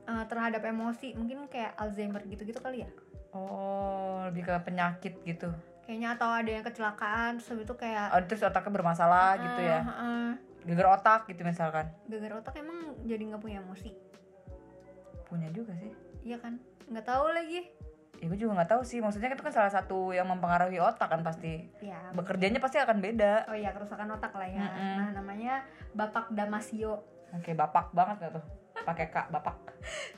Eh, 0.05 0.25
terhadap 0.29 0.61
emosi 0.61 1.17
mungkin 1.17 1.49
kayak 1.49 1.73
Alzheimer 1.73 2.21
gitu-gitu 2.29 2.61
kali 2.61 2.85
ya 2.85 2.89
Oh, 3.33 4.29
lebih 4.29 4.45
ke 4.45 4.53
penyakit 4.61 5.17
gitu. 5.25 5.49
Kayaknya 5.83 6.09
atau 6.13 6.29
ada 6.29 6.47
yang 6.47 6.61
kecelakaan 6.61 7.37
terus 7.37 7.59
itu 7.59 7.73
kayak 7.73 8.07
Oh, 8.09 8.21
terus 8.21 8.41
otaknya 8.41 8.71
bermasalah 8.71 9.35
gitu 9.37 9.61
ya. 9.61 9.79
eh, 9.79 9.91
eh, 9.91 10.31
Geger 10.63 10.87
otak 10.89 11.27
gitu 11.27 11.43
misalkan. 11.43 11.91
geger 12.05 12.33
otak 12.33 12.55
emang 12.55 12.75
jadi 13.03 13.19
nggak 13.25 13.41
punya 13.41 13.59
emosi 13.59 13.91
Punya 15.25 15.49
juga 15.49 15.73
sih. 15.75 15.91
iya 16.23 16.37
kan 16.37 16.55
nggak 16.85 17.03
tahu 17.03 17.27
lagi 17.29 17.67
Ya 18.15 18.31
gue 18.31 18.39
juga 18.39 18.55
nggak 18.55 18.71
tahu 18.71 18.81
sih. 18.81 19.03
Maksudnya 19.03 19.27
itu 19.29 19.43
kan 19.43 19.51
salah 19.51 19.67
satu 19.67 20.15
yang 20.15 20.23
mempengaruhi 20.23 20.79
otak 20.79 21.11
kan 21.11 21.19
pasti. 21.21 21.67
ya 21.81 21.99
Bekerjanya 22.13 22.55
pasti 22.57 22.79
akan 22.79 22.97
beda. 22.97 23.43
oh 23.45 23.57
iya 23.57 23.75
kerusakan 23.75 24.07
otak 24.11 24.31
lah 24.31 24.47
ya 24.47 24.63
Mm-mm. 24.63 24.95
nah 24.95 25.09
namanya 25.13 25.53
Bapak 25.91 26.31
Damasio 26.31 27.03
Oke, 27.33 27.51
bapak 27.51 27.91
banget 27.91 28.23
gak 28.23 28.39
tuh? 28.39 28.45
Pakai 28.83 29.07
kak, 29.09 29.31
bapak. 29.31 29.55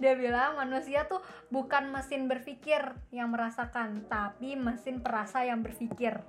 Dia 0.02 0.18
bilang 0.18 0.58
manusia 0.58 1.06
tuh 1.06 1.22
bukan 1.54 1.90
mesin 1.94 2.26
berpikir 2.26 2.82
yang 3.14 3.34
merasakan, 3.34 4.06
tapi 4.10 4.58
mesin 4.58 5.02
perasa 5.02 5.46
yang 5.46 5.62
berpikir. 5.62 6.22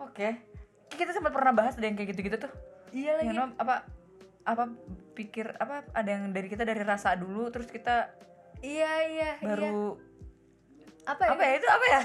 Oke. 0.00 0.50
kita 0.90 1.14
sempat 1.14 1.30
pernah 1.30 1.54
bahas 1.54 1.78
ada 1.78 1.86
yang 1.86 1.94
kayak 1.94 2.12
gitu-gitu 2.12 2.50
tuh. 2.50 2.52
Iya 2.90 3.22
lagi. 3.22 3.30
Yang 3.30 3.54
apa 3.62 3.86
apa 4.42 4.64
pikir 5.14 5.54
apa 5.62 5.86
ada 5.94 6.10
yang 6.10 6.34
dari 6.34 6.50
kita 6.50 6.66
dari 6.66 6.82
rasa 6.82 7.14
dulu 7.14 7.52
terus 7.52 7.68
kita 7.68 8.08
iya 8.64 9.04
iya 9.06 9.30
iya. 9.38 9.46
baru 9.46 9.94
apa 11.06 11.22
ya? 11.24 11.30
Apa 11.30 11.42
ya 11.46 11.52
itu 11.56 11.68
apa 11.70 11.86
ya? 11.86 12.02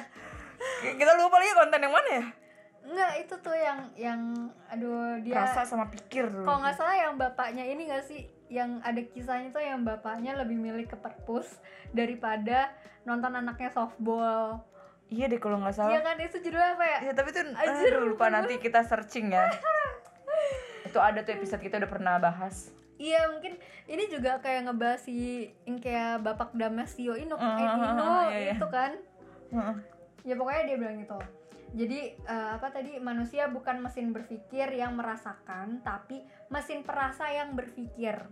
Kita 1.01 1.11
lupa 1.17 1.35
lagi 1.41 1.53
konten 1.57 1.79
yang 1.81 1.93
mana 1.93 2.09
ya? 2.13 2.25
Enggak, 2.85 3.11
itu 3.17 3.33
tuh 3.41 3.57
yang 3.57 3.79
yang 3.97 4.21
aduh 4.69 5.17
dia 5.25 5.41
rasa 5.41 5.65
sama 5.65 5.89
pikir 5.89 6.29
dulu. 6.29 6.45
Kalau 6.45 6.59
nggak 6.61 6.77
salah 6.77 6.95
yang 6.95 7.13
bapaknya 7.17 7.65
ini 7.65 7.89
nggak 7.89 8.05
sih 8.05 8.29
yang 8.47 8.77
ada 8.79 9.01
kisahnya 9.01 9.49
tuh 9.49 9.59
yang 9.59 9.81
bapaknya 9.81 10.35
lebih 10.35 10.55
milih 10.55 10.85
ke 10.85 10.95
perpus 10.95 11.57
daripada 11.89 12.69
nonton 13.01 13.31
anaknya 13.31 13.69
softball 13.69 14.61
iya 15.05 15.25
deh 15.25 15.37
kalau 15.37 15.57
nggak 15.57 15.73
salah 15.73 15.91
iya 15.91 16.01
kan 16.01 16.17
itu 16.17 16.37
judulnya 16.39 16.73
apa 16.73 16.85
ya 16.85 16.97
Iya 17.01 17.13
tapi 17.13 17.29
tuh 17.29 17.43
Anjir, 17.47 17.91
aduh, 17.91 18.05
lupa 18.07 18.25
nanti 18.27 18.57
kita 18.57 18.81
searching 18.81 19.29
ya. 19.29 19.45
itu 20.85 20.97
ada 20.97 21.21
tuh 21.21 21.33
episode 21.33 21.59
kita 21.59 21.75
udah 21.75 21.89
pernah 21.89 22.15
bahas. 22.17 22.69
iya 22.95 23.27
mungkin 23.27 23.59
ini 23.85 24.07
juga 24.07 24.39
kayak 24.39 24.65
ngebahas 24.65 25.01
si 25.01 25.45
yang 25.63 25.77
kayak 25.77 26.23
bapak 26.23 26.55
Damasio 26.55 27.13
Ino, 27.13 27.35
Ah, 27.35 27.43
eh, 27.51 27.61
ah, 27.61 27.75
ah, 27.75 27.85
Ino 27.85 28.07
iya, 28.25 28.37
iya. 28.39 28.53
itu 28.55 28.67
kan 28.67 28.91
Heeh. 29.51 29.75
ya 30.23 30.33
pokoknya 30.33 30.61
dia 30.65 30.77
bilang 30.79 30.97
gitu 30.97 31.17
jadi 31.75 31.99
eh, 32.17 32.49
apa 32.53 32.71
tadi 32.71 32.95
manusia 32.97 33.45
bukan 33.47 33.79
mesin 33.79 34.09
berpikir 34.09 34.71
yang 34.71 34.95
merasakan 34.95 35.79
tapi 35.81 36.19
mesin 36.47 36.81
perasa 36.81 37.27
yang 37.29 37.51
berpikir 37.51 38.23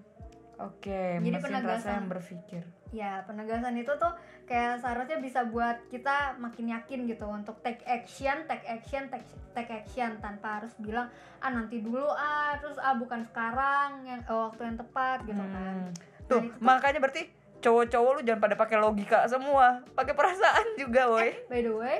Oke, 0.56 1.18
Jadi 1.18 1.34
mesin 1.34 1.50
rasa 1.50 1.58
penegasan. 1.82 1.94
yang 1.98 2.08
berpikir. 2.08 2.64
ya 2.94 3.26
penegasan 3.26 3.74
itu 3.74 3.90
tuh 3.92 4.14
kayak 4.44 4.78
seharusnya 4.78 5.18
bisa 5.18 5.42
buat 5.44 5.82
kita 5.88 6.38
makin 6.38 6.70
yakin 6.70 7.10
gitu 7.10 7.26
untuk 7.26 7.58
take 7.60 7.82
action 7.84 8.46
take 8.46 8.62
action 8.64 9.10
take, 9.10 9.26
take 9.52 9.74
action 9.74 10.14
tanpa 10.20 10.62
harus 10.62 10.70
bilang 10.78 11.10
ah 11.40 11.50
nanti 11.50 11.82
dulu 11.82 12.06
ah 12.06 12.54
terus 12.56 12.78
ah 12.78 12.94
bukan 12.94 13.26
sekarang 13.26 14.06
yang 14.06 14.22
eh, 14.22 14.30
waktu 14.30 14.62
yang 14.64 14.78
tepat 14.78 15.26
gitu 15.26 15.42
kan 15.42 15.90
Hmm. 15.90 15.90
Tuh, 16.24 16.38
Nah, 16.38 16.46
itu 16.46 16.54
tuh- 16.54 16.62
makanya 16.62 17.00
berarti 17.00 17.22
cowok-cowok 17.60 18.12
lu 18.14 18.22
jangan 18.22 18.42
pada 18.44 18.56
pakai 18.56 18.78
logika 18.78 19.20
semua, 19.26 19.82
pakai 19.90 20.14
perasaan 20.14 20.68
juga, 20.78 21.10
woi. 21.10 21.34
by 21.48 21.60
the 21.60 21.74
way 21.74 21.98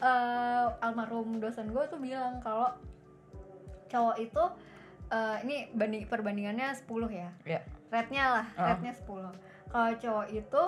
eh, 0.00 0.66
almarhum 0.80 1.36
dosen 1.36 1.68
gue 1.68 1.84
tuh 1.86 1.96
bilang 1.96 2.38
kalau 2.38 2.72
cowok 3.86 4.16
itu 4.18 4.44
eh, 5.08 5.36
ini 5.42 5.56
banding 5.70 6.04
perbandingannya 6.04 6.72
10 6.72 6.86
ya 7.10 7.30
Ya. 7.44 7.60
rate-nya 7.88 8.24
lah 8.32 8.46
Ah. 8.54 8.66
rate-nya 8.70 8.94
10 8.94 9.28
kalau 9.66 9.90
cowok 9.94 10.26
itu 10.30 10.62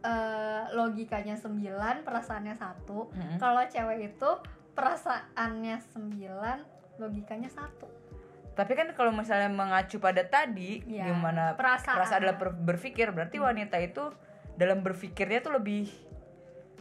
eh, 0.00 0.62
logikanya 0.72 1.34
9 1.34 1.58
perasaannya 2.00 2.54
satu 2.54 3.10
Mm-mm. 3.10 3.36
kalau 3.36 3.62
cewek 3.64 3.98
itu 4.08 4.30
perasaannya 4.72 5.76
9 5.90 6.62
logikanya 6.98 7.48
satu 7.48 7.86
Tapi 8.50 8.74
kan 8.74 8.90
kalau 8.92 9.14
misalnya 9.14 9.46
mengacu 9.46 9.98
pada 9.98 10.18
tadi, 10.20 10.82
Ya, 10.84 11.06
gimana 11.06 11.54
perasaan. 11.54 11.94
perasaan 11.94 12.18
adalah 12.18 12.36
ber- 12.36 12.58
berpikir, 12.58 13.06
berarti 13.08 13.38
wanita 13.38 13.78
itu 13.78 14.10
dalam 14.54 14.82
berpikirnya 14.82 15.38
tuh 15.40 15.54
lebih 15.54 15.86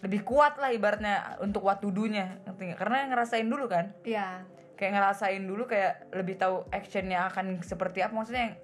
lebih 0.05 0.21
kuat 0.21 0.61
lah 0.61 0.69
ibaratnya 0.69 1.41
untuk 1.41 1.65
what 1.65 1.81
to 1.81 1.89
do-nya 1.89 2.37
karena 2.77 3.09
ngerasain 3.09 3.49
dulu 3.49 3.65
kan? 3.65 3.93
Ya 4.05 4.45
kayak 4.77 4.93
ngerasain 4.93 5.43
dulu 5.43 5.65
kayak 5.65 6.13
lebih 6.13 6.37
tahu 6.37 6.61
actionnya 6.69 7.25
akan 7.33 7.65
seperti 7.65 8.05
apa 8.05 8.13
maksudnya 8.13 8.53
yang 8.53 8.55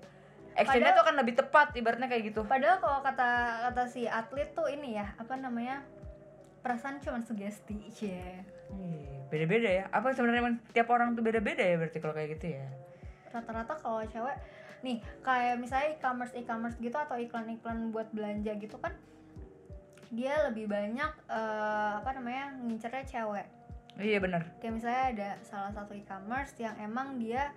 actionnya 0.53 0.93
Padahal- 0.93 0.95
tuh 0.95 1.03
akan 1.09 1.15
lebih 1.25 1.33
tepat 1.41 1.67
ibaratnya 1.73 2.07
kayak 2.07 2.23
gitu. 2.29 2.41
Padahal 2.45 2.77
kalau 2.77 2.99
kata 3.01 3.29
kata 3.69 3.83
si 3.89 4.05
atlet 4.05 4.53
tuh 4.53 4.69
ini 4.69 4.93
ya 5.01 5.09
apa 5.17 5.33
namanya 5.33 5.81
perasaan 6.61 7.01
cuma 7.01 7.19
sugesti 7.19 7.89
cie. 7.91 8.45
Iya, 8.71 9.25
beda-beda 9.27 9.69
ya. 9.69 9.85
Apa 9.89 10.13
sebenarnya 10.13 10.61
tiap 10.71 10.87
orang 10.93 11.17
tuh 11.17 11.25
beda-beda 11.25 11.65
ya 11.65 11.75
berarti 11.81 11.97
kalau 11.97 12.13
kayak 12.13 12.37
gitu 12.37 12.55
ya? 12.61 12.69
Rata-rata 13.33 13.73
kalau 13.81 14.05
cewek 14.05 14.37
nih 14.85 15.01
kayak 15.25 15.57
misalnya 15.57 15.97
e-commerce 15.97 16.37
e-commerce 16.37 16.77
gitu 16.77 16.93
atau 16.93 17.17
iklan-iklan 17.17 17.89
buat 17.89 18.11
belanja 18.13 18.53
gitu 18.61 18.77
kan 18.77 18.93
dia 20.13 20.45
lebih 20.45 20.69
banyak 20.69 21.11
eh, 21.25 21.91
apa 21.97 22.09
namanya 22.13 22.53
ngincernya 22.61 23.03
cewek. 23.09 23.47
Iya 23.93 24.17
benar 24.17 24.41
kayak 24.57 24.73
misalnya 24.73 25.03
ada 25.13 25.29
salah 25.45 25.69
satu 25.73 25.93
e-commerce 25.93 26.57
yang 26.57 26.73
emang 26.81 27.17
dia 27.17 27.53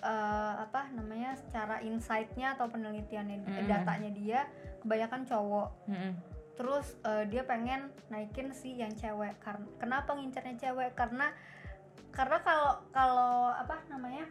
eh, 0.00 0.54
apa 0.60 0.88
namanya 0.92 1.36
secara 1.36 1.80
insight-nya 1.80 2.56
atau 2.56 2.68
penelitiannya 2.68 3.44
Mm. 3.44 3.68
datanya 3.68 4.10
dia 4.12 4.40
kebanyakan 4.80 5.22
cowok. 5.28 5.68
Mm-mm. 5.88 6.12
terus 6.58 6.98
eh, 7.06 7.22
dia 7.30 7.46
pengen 7.46 7.86
naikin 8.10 8.50
si 8.50 8.74
yang 8.74 8.90
cewek. 8.90 9.38
Karena 9.38 9.62
kenapa 9.78 10.10
ngincernya 10.18 10.58
cewek? 10.58 10.90
Karena 10.98 11.30
karena 12.10 12.42
kalau 12.42 12.82
kalau 12.90 13.54
apa 13.54 13.78
namanya 13.86 14.26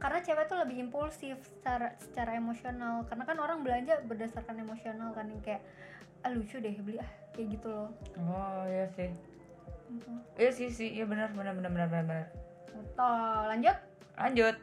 karena 0.00 0.22
cewek 0.24 0.48
tuh 0.48 0.56
lebih 0.62 0.88
impulsif 0.88 1.36
secara 1.44 1.92
secara 2.00 2.32
emosional. 2.32 3.04
Karena 3.12 3.28
kan 3.28 3.36
orang 3.44 3.60
belanja 3.60 4.00
berdasarkan 4.08 4.56
emosional 4.62 5.12
kan 5.12 5.28
yang 5.28 5.42
kayak 5.44 5.60
ah 6.26 6.30
lucu 6.34 6.58
deh 6.58 6.74
beli 6.82 6.98
ah 6.98 7.10
kayak 7.34 7.54
gitu 7.54 7.68
loh. 7.70 7.90
Oh 8.18 8.62
iya 8.66 8.86
sih. 8.94 9.10
Gitu. 9.88 10.10
iya 10.36 10.50
sih 10.52 10.68
sih. 10.68 10.88
Iya 10.98 11.04
benar 11.06 11.32
benar 11.32 11.54
benar 11.54 11.70
benar 11.70 11.88
benar. 12.04 12.26
Toh, 12.98 13.40
lanjut. 13.48 13.76
Lanjut. 14.18 14.56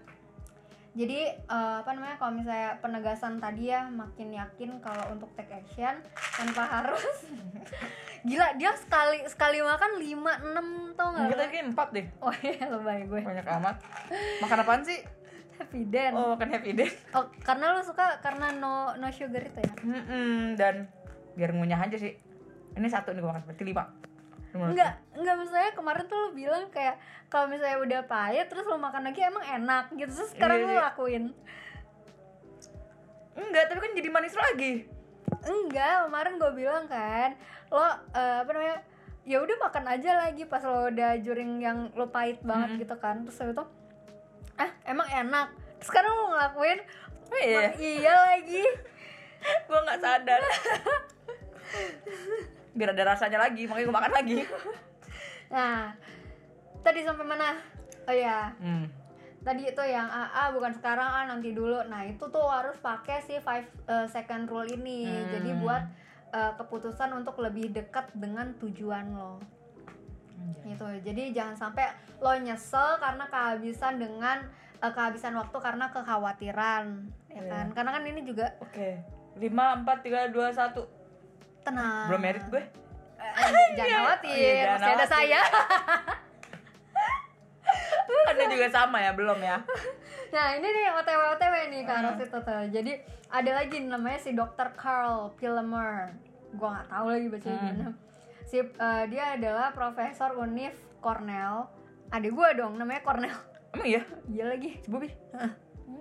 Jadi 0.95 1.19
eh, 1.27 1.77
apa 1.83 1.91
namanya 1.91 2.15
kalau 2.15 2.39
misalnya 2.39 2.79
penegasan 2.79 3.35
tadi 3.43 3.67
ya 3.67 3.83
makin 3.91 4.31
yakin 4.31 4.79
kalau 4.79 5.03
untuk 5.11 5.27
take 5.35 5.51
action 5.51 5.99
tanpa 6.39 6.63
harus. 6.63 7.27
Gila 8.27 8.55
dia 8.57 8.71
sekali 8.79 9.21
sekali 9.27 9.59
makan 9.61 10.01
5 10.01 10.95
6 10.95 10.97
tau 10.97 11.07
nggak 11.13 11.27
kita 11.29 11.43
lo? 11.43 11.51
kayak 11.51 11.65
empat 11.75 11.87
deh. 11.91 12.05
Oh 12.23 12.33
iya 12.39 12.65
lebay 12.71 13.03
gue. 13.11 13.21
Banyak 13.21 13.47
amat. 13.59 13.75
Makan 14.39 14.57
apaan 14.63 14.83
sih? 14.87 14.99
Happy 15.55 15.87
den 15.87 16.11
oh. 16.15 16.19
oh 16.19 16.27
makan 16.35 16.51
happy 16.51 16.75
day 16.75 16.91
karena 17.47 17.71
lu 17.71 17.79
suka 17.79 18.19
karena 18.19 18.51
no 18.59 18.91
no 18.99 19.07
sugar 19.07 19.39
itu 19.39 19.59
ya? 19.63 19.73
Mm-mm, 19.87 20.59
dan 20.59 20.91
biar 21.35 21.51
ngunyah 21.51 21.79
aja 21.81 21.95
sih. 21.95 22.15
Ini 22.73 22.87
satu 22.87 23.11
nih 23.11 23.19
gue 23.19 23.29
makan 23.29 23.43
berarti 23.43 23.63
lima. 23.63 23.83
Enggak 24.51 25.03
enggak 25.11 25.35
misalnya 25.35 25.71
kemarin 25.71 26.03
tuh 26.05 26.15
lu 26.17 26.29
bilang 26.31 26.63
kayak 26.69 26.95
kalau 27.27 27.43
misalnya 27.45 27.75
udah 27.77 28.01
pahit 28.05 28.47
terus 28.47 28.63
lu 28.63 28.75
makan 28.77 29.03
lagi 29.03 29.19
emang 29.21 29.43
enak 29.43 29.91
gitu. 29.93 30.07
Terus 30.09 30.31
sekarang 30.31 30.57
Iya. 30.57 30.65
lu 30.65 30.75
lakuin? 30.77 31.23
Enggak 33.35 33.63
tapi 33.67 33.79
kan 33.81 33.91
jadi 33.93 34.09
manis 34.09 34.31
lagi. 34.33 34.87
Enggak 35.43 36.07
kemarin 36.07 36.33
gue 36.35 36.51
bilang 36.55 36.87
kan 36.87 37.35
lo 37.67 37.83
eh, 38.13 38.37
apa 38.39 38.49
namanya 38.49 38.77
ya 39.25 39.41
udah 39.41 39.57
makan 39.59 39.85
aja 39.89 40.11
lagi 40.21 40.45
pas 40.45 40.61
lo 40.61 40.87
udah 40.87 41.17
juring 41.17 41.59
yang 41.59 41.91
lo 41.91 42.07
pahit 42.07 42.39
banget 42.41 42.69
Mm-mm. 42.71 42.81
gitu 42.81 42.95
kan. 42.95 43.27
Terus 43.27 43.51
itu 43.51 43.63
ah 44.55 44.71
emang 44.85 45.07
enak. 45.09 45.51
Terus 45.75 45.89
sekarang 45.89 46.11
lo 46.13 46.25
ngelakuin 46.31 46.79
oh 47.25 47.39
iya. 47.41 47.59
"Mak- 47.67 47.75
iya 47.77 48.13
lagi. 48.25 48.63
Gue 49.67 49.79
nggak 49.79 49.99
sadar 49.99 50.41
biar 52.75 52.91
ada 52.91 53.15
rasanya 53.15 53.39
lagi 53.39 53.63
makanya 53.65 53.85
gue 53.87 53.95
makan 53.95 54.13
lagi. 54.13 54.37
Nah 55.53 55.93
tadi 56.83 56.99
sampai 57.01 57.25
mana? 57.25 57.49
Oh 58.05 58.13
ya 58.13 58.53
hmm. 58.61 58.85
tadi 59.41 59.65
itu 59.65 59.83
yang 59.85 60.05
ah, 60.09 60.29
ah, 60.29 60.47
bukan 60.53 60.73
sekarang 60.75 61.09
ah 61.09 61.23
nanti 61.25 61.55
dulu. 61.55 61.81
Nah 61.87 62.05
itu 62.05 62.21
tuh 62.29 62.45
harus 62.49 62.75
pakai 62.81 63.23
si 63.23 63.39
five 63.41 63.65
eh, 63.87 64.07
second 64.11 64.49
rule 64.49 64.67
ini. 64.67 65.07
Hmm. 65.07 65.29
jadi 65.39 65.49
buat 65.61 65.83
eh, 66.33 66.51
keputusan 66.59 67.15
untuk 67.15 67.39
lebih 67.39 67.71
dekat 67.71 68.11
dengan 68.13 68.53
tujuan 68.59 69.15
lo. 69.15 69.39
Gitu. 70.65 70.85
Jadi 71.01 71.33
jangan 71.33 71.55
sampai 71.57 71.89
lo 72.21 72.33
nyesel 72.37 73.01
karena 73.01 73.25
kehabisan 73.31 73.97
dengan 73.97 74.45
eh, 74.83 74.91
kehabisan 74.93 75.33
waktu 75.39 75.57
karena 75.57 75.89
kekhawatiran 75.89 76.85
ya 77.31 77.41
Iya. 77.41 77.51
kan? 77.51 77.65
Karena 77.75 77.89
kan 77.95 78.03
ini 78.07 78.21
juga 78.23 78.55
oke. 78.63 78.89
Lima 79.35 79.75
empat 79.75 80.03
tiga 80.07 80.31
dua 80.31 80.51
satu 80.55 80.87
tenang 81.65 82.07
belum 82.07 82.21
merit 82.21 82.45
gue 82.45 82.63
Eh, 83.15 83.31
eh, 83.41 83.67
jangan 83.77 83.97
khawatir 83.99 84.29
Oh, 84.29 84.37
iya, 84.37 84.71
masih 84.71 84.91
ada 84.93 85.05
saya 85.07 85.41
anda 88.27 88.43
juga 88.47 88.67
sama 88.69 88.97
ya 88.99 89.11
belum 89.11 89.39
ya 89.39 89.57
Nah 90.27 90.51
ini 90.51 90.67
nih 90.67 90.91
OTW 90.91 91.21
OTW 91.33 91.53
nih 91.69 91.81
ke 91.81 91.91
Hmm. 91.91 91.99
arah 92.01 92.13
situ 92.13 92.37
tuh. 92.37 92.63
Jadi 92.67 92.91
ada 93.29 93.51
lagi 93.53 93.77
namanya 93.79 94.19
si 94.19 94.31
Dr. 94.31 94.75
Carl 94.75 95.31
Pilmer. 95.33 96.11
Gua 96.51 96.69
nggak 96.73 96.87
tahu 96.89 97.07
lagi 97.07 97.27
bacanya 97.29 97.55
Hmm. 97.55 97.67
gimana. 97.69 97.91
Si 98.43 98.57
eh, 98.59 99.03
dia 99.07 99.23
adalah 99.31 99.71
profesor 99.71 100.35
Univ 100.35 100.73
Cornell. 100.99 101.71
Adik 102.09 102.31
gua 102.31 102.51
dong 102.51 102.75
namanya 102.75 102.99
Cornell. 103.01 103.37
emang 103.71 103.87
iya 103.87 104.01
Iya 104.25 104.43
lagi. 104.49 104.75
si 104.77 104.87
Bobby 104.87 105.07
hmm, 105.31 105.51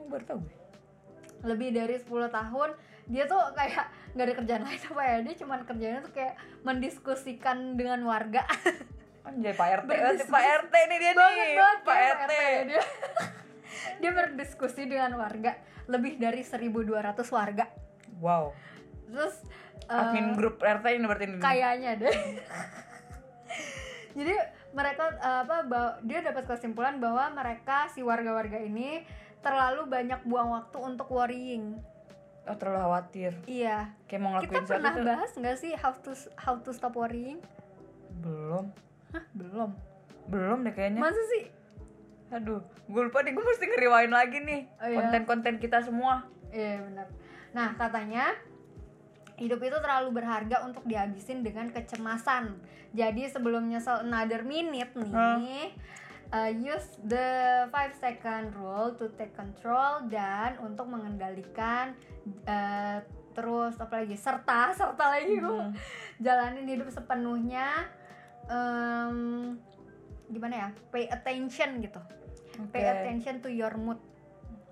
baru 0.07 0.25
tahu 0.25 0.39
gue 0.41 0.55
Lebih 1.45 1.69
dari 1.73 1.95
10 1.97 2.07
tahun 2.29 2.71
dia 3.09 3.25
tuh 3.29 3.41
kayak 3.53 3.85
nggak 4.15 4.27
ada 4.31 4.35
kerjaan 4.39 4.63
lain 4.63 4.83
apa 4.95 5.03
ya 5.03 5.17
dia 5.27 5.35
cuman 5.43 5.59
kerjanya 5.67 5.99
tuh 6.05 6.13
kayak 6.15 6.35
mendiskusikan 6.63 7.77
dengan 7.77 8.01
warga. 8.07 8.47
Anjay 9.25 9.57
Pak 9.57 9.69
RT 9.83 9.89
Berdiskusi. 9.89 10.33
Pak 10.33 10.45
RT 10.69 10.75
nih 10.75 10.99
dia 11.01 11.13
banget 11.17 11.47
nih 11.49 11.57
banget 11.57 11.79
Pak 11.81 11.95
kayak 11.97 12.15
RT 12.15 12.33
dia. 12.69 12.85
Dia 13.75 14.11
berdiskusi 14.15 14.87
dengan 14.87 15.19
warga 15.19 15.59
lebih 15.91 16.17
dari 16.17 16.47
1200 16.47 17.21
warga. 17.35 17.67
Wow. 18.23 18.55
Terus 19.11 19.35
eh, 19.91 19.99
admin 19.99 20.39
grup 20.39 20.63
RT 20.63 20.85
ini 20.95 21.05
berarti 21.05 21.27
ini. 21.27 21.43
kayaknya 21.43 21.91
deh. 21.99 22.17
Jadi 24.23 24.35
mereka 24.73 25.05
eh, 25.11 25.41
apa 25.43 25.57
dia 26.07 26.23
dapat 26.23 26.45
kesimpulan 26.47 27.03
bahwa 27.03 27.35
mereka 27.35 27.91
si 27.91 28.01
warga-warga 28.01 28.63
ini 28.63 29.03
terlalu 29.43 29.91
banyak 29.91 30.23
buang 30.25 30.55
waktu 30.55 30.79
untuk 30.81 31.09
worrying 31.13 31.77
oh 32.45 32.57
terlalu 32.57 32.81
khawatir. 32.85 33.33
Iya. 33.49 33.93
Kayak 34.09 34.21
mau 34.21 34.31
kita 34.37 34.53
ngelakuin 34.53 34.65
sesuatu 34.65 34.71
pernah 34.77 34.93
tuh 34.93 35.05
bahas 35.05 35.31
nggak 35.35 35.57
sih 35.57 35.73
how 35.77 35.93
to 35.97 36.13
how 36.37 36.55
to 36.61 36.71
stop 36.71 36.95
worrying? 36.95 37.41
Belum. 38.21 38.69
Hah, 39.13 39.25
belum. 39.33 39.71
Belum 40.29 40.59
deh 40.65 40.73
kayaknya. 40.73 41.01
Masa 41.01 41.23
sih? 41.37 41.45
Aduh 42.33 42.61
gue 42.85 43.03
lupa 43.05 43.25
nih 43.25 43.33
gue 43.33 43.45
mesti 43.45 43.65
ngeriwain 43.65 44.13
lagi 44.13 44.39
nih 44.45 44.63
Oh, 44.83 44.89
iya. 44.89 44.97
konten-konten 45.01 45.57
kita 45.57 45.81
semua. 45.81 46.29
Iya 46.53 46.85
benar. 46.85 47.07
Nah 47.57 47.69
katanya 47.79 48.35
hidup 49.35 49.59
itu 49.63 49.77
terlalu 49.83 50.15
berharga 50.15 50.63
untuk 50.63 50.87
dihabisin 50.87 51.43
dengan 51.43 51.67
kecemasan. 51.73 52.55
Jadi 52.95 53.27
sebelum 53.27 53.67
nyesel 53.67 54.07
another 54.07 54.47
minute 54.47 54.95
nih, 54.95 55.75
uh, 56.35 56.51
use 56.51 56.99
the 57.07 57.65
5 57.71 57.95
second 57.95 58.51
rule 58.59 58.91
to 58.99 59.07
take 59.15 59.31
control 59.39 60.03
dan 60.11 60.59
untuk 60.59 60.91
mengendalikan 60.91 61.95
uh, 62.51 62.99
terus 63.35 63.79
apa 63.79 64.03
lagi 64.03 64.19
serta 64.19 64.71
serta 64.79 65.05
lagi. 65.15 65.39
Hmm. 65.39 65.75
jalanin 66.19 66.67
hidup 66.67 66.91
sepenuhnya 66.91 67.87
em, 68.47 69.59
gimana 70.31 70.55
ya 70.55 70.69
pay 70.95 71.11
attention 71.11 71.83
gitu 71.83 71.99
Oke. 72.63 72.71
pay 72.71 72.87
attention 72.87 73.43
to 73.43 73.51
your 73.51 73.75
mood 73.75 73.99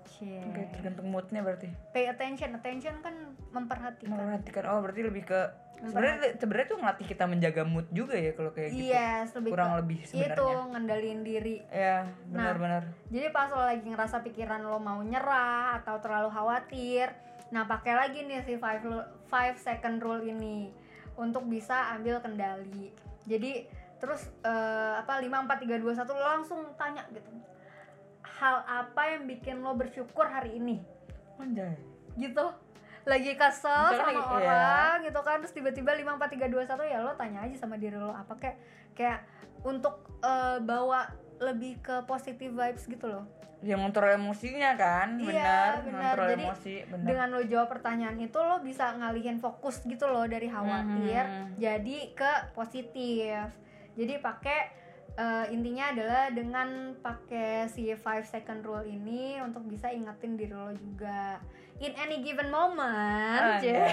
Cie. 0.07 0.39
Oke, 0.45 0.71
tergantung 0.71 1.11
moodnya 1.11 1.43
berarti 1.43 1.67
pay 1.91 2.07
attention 2.07 2.55
attention 2.55 2.95
kan 3.03 3.35
memperhatikan 3.51 4.15
memperhatikan 4.15 4.63
oh 4.71 4.79
berarti 4.79 5.01
lebih 5.03 5.27
ke 5.27 5.39
sebenarnya 5.89 6.39
sebenarnya 6.39 6.67
tuh 6.71 6.77
ngelatih 6.79 7.07
kita 7.11 7.23
menjaga 7.27 7.63
mood 7.67 7.87
juga 7.91 8.15
ya 8.15 8.31
kalau 8.31 8.51
kayak 8.55 8.71
gitu. 8.71 8.87
Yes 8.87 9.27
lebih 9.35 9.51
kurang 9.51 9.69
ke 9.69 9.77
lebih 9.83 9.97
itu 9.99 10.15
sebenarnya 10.15 10.63
ngendaliin 10.71 11.21
diri 11.21 11.55
ya 11.67 12.07
Nah. 12.07 12.31
benar-benar 12.31 12.83
jadi 13.11 13.27
pas 13.35 13.47
lo 13.51 13.63
lagi 13.63 13.85
ngerasa 13.87 14.17
pikiran 14.23 14.61
lo 14.63 14.79
mau 14.79 14.99
nyerah 15.03 15.83
atau 15.83 15.99
terlalu 15.99 16.29
khawatir 16.31 17.11
nah 17.51 17.67
pakai 17.67 17.93
lagi 17.93 18.25
nih 18.25 18.41
si 18.47 18.55
5 18.57 19.27
five 19.29 19.55
second 19.59 20.01
rule 20.01 20.23
ini 20.23 20.73
untuk 21.13 21.45
bisa 21.45 21.93
ambil 21.93 22.17
kendali. 22.17 22.89
Jadi 23.29 23.69
terus 24.01 24.25
eh, 24.43 24.93
apa 24.97 25.21
5 25.21 25.29
4 25.29 25.63
3 25.63 25.77
2 25.77 25.93
1 25.93 26.09
lo 26.09 26.25
langsung 26.25 26.59
tanya 26.75 27.05
gitu. 27.13 27.29
Hal 28.25 28.65
apa 28.65 29.01
yang 29.13 29.29
bikin 29.29 29.61
lo 29.61 29.77
bersyukur 29.77 30.25
hari 30.25 30.57
ini? 30.57 30.81
Anjay. 31.37 31.77
Gitu 32.17 32.45
lagi 33.03 33.33
kesel 33.33 33.91
sama 33.91 34.09
lagi- 34.09 34.19
iya. 34.19 34.31
orang 34.33 34.95
gitu 35.03 35.19
kan 35.19 35.37
terus 35.37 35.51
tiba-tiba 35.51 35.91
5 35.91 36.15
4 36.15 36.29
3 36.29 36.47
2 36.47 36.63
1 36.63 36.83
ya 36.85 36.99
lo 36.99 37.11
tanya 37.13 37.39
aja 37.41 37.55
sama 37.57 37.75
diri 37.75 37.95
lo 37.95 38.09
apa 38.09 38.33
kayak 38.35 38.57
kayak 38.93 39.19
untuk 39.61 39.95
eh, 40.19 40.59
bawa 40.59 41.07
lebih 41.37 41.79
ke 41.79 42.03
positive 42.03 42.51
vibes 42.51 42.85
gitu 42.85 43.03
loh. 43.05 43.27
Ya 43.59 43.75
ngontrol 43.75 44.11
emosinya 44.13 44.75
kan 44.75 45.15
Iya, 45.15 45.79
benar 45.81 46.15
Jadi, 46.15 46.35
emosi 46.37 46.75
benar. 46.85 47.05
dengan 47.05 47.27
lo 47.29 47.41
jawab 47.41 47.67
pertanyaan 47.69 48.15
itu 48.17 48.35
lo 48.35 48.59
bisa 48.59 48.91
ngalihin 48.93 49.39
fokus 49.39 49.83
gitu 49.83 50.03
loh 50.05 50.23
dari 50.23 50.47
khawatir 50.47 51.23
Mhm. 51.23 51.55
jadi 51.57 51.97
ke 52.11 52.31
positif. 52.53 53.47
Jadi 53.93 54.13
pakai 54.17 54.59
eh, 55.13 55.45
intinya 55.49 55.91
adalah 55.91 56.27
dengan 56.27 56.67
pakai 56.97 57.67
si 57.67 57.85
5 57.87 58.01
second 58.25 58.59
rule 58.61 58.83
ini 58.83 59.37
untuk 59.39 59.61
bisa 59.63 59.87
ingetin 59.87 60.33
diri 60.33 60.51
lo 60.51 60.73
juga 60.73 61.37
in 61.79 61.93
any 61.93 62.21
given 62.21 62.47
moment. 62.47 63.57
Anjay. 63.57 63.89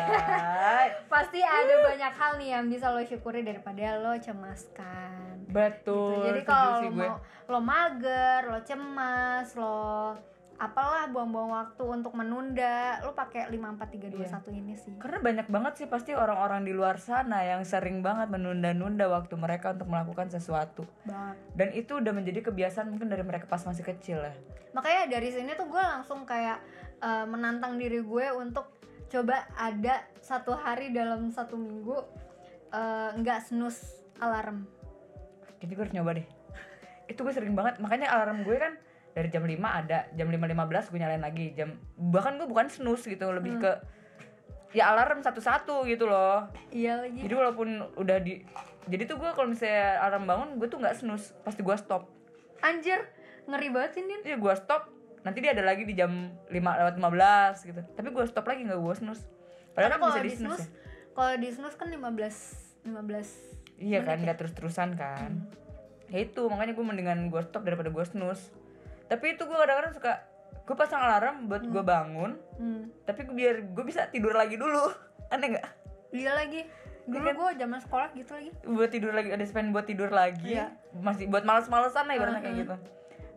pasti 1.13 1.41
ada 1.41 1.75
banyak 1.87 2.13
hal 2.13 2.33
nih 2.37 2.49
yang 2.53 2.65
bisa 2.67 2.89
lo 2.89 3.01
syukuri 3.01 3.41
daripada 3.41 3.97
lo 3.97 4.13
cemaskan 4.15 5.47
betul 5.47 6.21
gitu. 6.21 6.27
Jadi 6.31 6.41
kalau 6.43 6.79
lo 6.79 6.91
mau 6.93 7.17
lo 7.47 7.59
mager, 7.59 8.41
lo 8.47 8.59
cemas, 8.61 9.51
lo 9.55 10.15
apalah 10.55 11.09
buang-buang 11.09 11.51
waktu 11.51 11.83
untuk 11.83 12.13
menunda, 12.13 13.01
lo 13.01 13.11
pakai 13.11 13.49
5 13.49 13.57
4 13.59 13.81
3 13.81 14.13
2 14.13 14.21
Iya. 14.21 14.29
1 14.39 14.53
ini 14.53 14.77
sih. 14.77 14.93
karena 15.01 15.19
banyak 15.19 15.47
banget 15.49 15.73
sih 15.75 15.87
pasti 15.89 16.13
orang-orang 16.13 16.63
di 16.63 16.71
luar 16.71 17.01
sana 17.01 17.41
yang 17.43 17.65
sering 17.65 18.05
banget 18.05 18.29
menunda-nunda 18.29 19.09
waktu 19.09 19.35
mereka 19.35 19.73
untuk 19.73 19.89
melakukan 19.89 20.29
sesuatu 20.29 20.85
Banget. 21.03 21.37
dan 21.57 21.69
itu 21.73 21.97
udah 21.97 22.13
menjadi 22.13 22.45
kebiasaan 22.45 22.87
mungkin 22.87 23.09
dari 23.09 23.25
mereka 23.25 23.49
pas 23.49 23.65
masih 23.65 23.83
kecil 23.83 24.21
ya 24.21 24.37
Makanya 24.71 25.11
dari 25.11 25.33
sini 25.33 25.51
tuh 25.57 25.67
gue 25.67 25.81
langsung 25.81 26.23
kayak 26.23 26.61
eh, 27.01 27.25
menantang 27.25 27.77
diri 27.77 28.01
gue 28.01 28.27
untuk 28.33 28.69
coba 29.07 29.43
ada 29.55 30.01
satu 30.19 30.53
hari 30.53 30.91
dalam 30.91 31.29
satu 31.29 31.55
minggu 31.55 31.97
eh, 32.71 33.11
nggak 33.17 33.39
snooze 33.43 33.83
alarm. 34.19 34.69
jadi 35.59 35.71
gue 35.71 35.83
harus 35.83 35.95
nyoba 35.95 36.11
deh 36.15 36.27
itu 37.11 37.19
gue 37.19 37.33
sering 37.33 37.53
banget 37.53 37.77
makanya 37.79 38.09
alarm 38.09 38.43
gue 38.43 38.55
kan 38.55 38.77
dari 39.11 39.27
jam 39.27 39.43
5 39.43 39.51
ada 39.59 40.07
jam 40.13 40.29
5.15 40.29 40.47
gue 40.87 40.99
nyalain 40.99 41.21
lagi 41.21 41.51
jam 41.53 41.75
bahkan 41.99 42.39
gue 42.39 42.47
bukan 42.47 42.69
snooze 42.69 43.05
gitu 43.05 43.27
lebih 43.29 43.59
Hmm. 43.59 43.63
ke 43.63 43.73
ya 44.71 44.95
alarm 44.95 45.19
satu-satu 45.19 45.83
gitu 45.85 46.07
loh 46.07 46.47
Iya 46.71 47.03
lagi. 47.03 47.19
jadi 47.21 47.35
walaupun 47.35 47.69
udah 47.99 48.23
di 48.23 48.39
jadi 48.87 49.03
tuh 49.05 49.19
gue 49.19 49.31
kalau 49.35 49.51
misalnya 49.51 49.99
alarm 49.99 50.25
bangun 50.25 50.49
gue 50.57 50.69
tuh 50.71 50.79
nggak 50.79 50.95
snooze 50.95 51.35
pasti 51.43 51.61
gue 51.61 51.75
stop 51.75 52.07
Anjir, 52.61 53.03
ngeri 53.49 53.67
banget 53.67 53.91
sih 53.97 54.03
Din. 54.05 54.21
Iya 54.23 54.37
gue 54.37 54.55
stop 54.55 54.87
nanti 55.21 55.39
dia 55.41 55.53
ada 55.53 55.65
lagi 55.65 55.85
di 55.85 55.93
jam 55.93 56.33
5 56.47 56.53
lewat 56.53 56.95
15 56.97 57.69
gitu 57.69 57.81
tapi 57.93 58.09
gue 58.09 58.25
stop 58.25 58.47
lagi 58.47 58.65
nggak 58.65 58.81
gue 58.81 58.95
Karena 58.97 59.17
padahal 59.71 59.91
kan 59.93 60.01
bisa 60.03 60.21
di 60.21 60.33
snooze 60.35 60.65
snooze, 60.67 60.67
kalau 61.13 61.33
di 61.37 61.49
snooze 61.53 61.77
kan 61.77 61.89
15 61.89 62.91
15 62.91 63.61
Iya 63.81 64.05
kan, 64.05 64.21
ya? 64.21 64.29
nggak 64.29 64.39
terus-terusan 64.45 64.93
kan. 64.93 65.49
Ya 66.13 66.21
itu, 66.21 66.45
makanya 66.53 66.77
gue 66.77 66.85
mendingan 66.85 67.33
gue 67.33 67.41
stop 67.41 67.65
daripada 67.65 67.89
gue 67.89 68.05
snooze. 68.05 68.53
Tapi 69.09 69.35
itu 69.35 69.49
gue 69.49 69.57
kadang-kadang 69.57 69.97
suka 69.97 70.13
gue 70.69 70.77
pasang 70.77 71.01
alarm 71.01 71.49
buat 71.49 71.65
gue 71.65 71.81
bangun, 71.81 72.37
Hmm. 72.61 72.93
tapi 73.09 73.25
gue 73.25 73.33
biar 73.33 73.57
gue 73.73 73.85
bisa 73.89 74.05
tidur 74.13 74.37
lagi 74.37 74.61
dulu. 74.61 74.85
Aneh 75.33 75.57
nggak? 75.57 75.67
Iya 76.13 76.37
lagi. 76.37 76.69
Dulu 77.09 77.25
kan? 77.25 77.35
gue 77.35 77.49
zaman 77.57 77.79
sekolah 77.81 78.09
gitu 78.13 78.31
lagi. 78.37 78.51
Buat 78.69 78.91
tidur 78.93 79.13
lagi, 79.17 79.29
ada 79.33 79.45
spend 79.49 79.73
buat 79.73 79.89
tidur 79.89 80.13
lagi. 80.13 80.61
Iya. 80.61 80.77
Masih 81.01 81.33
buat 81.33 81.49
males-malesan 81.49 82.05
lah 82.05 82.15
ibaratnya 82.15 82.45
kayak 82.45 82.57
gitu. 82.61 82.77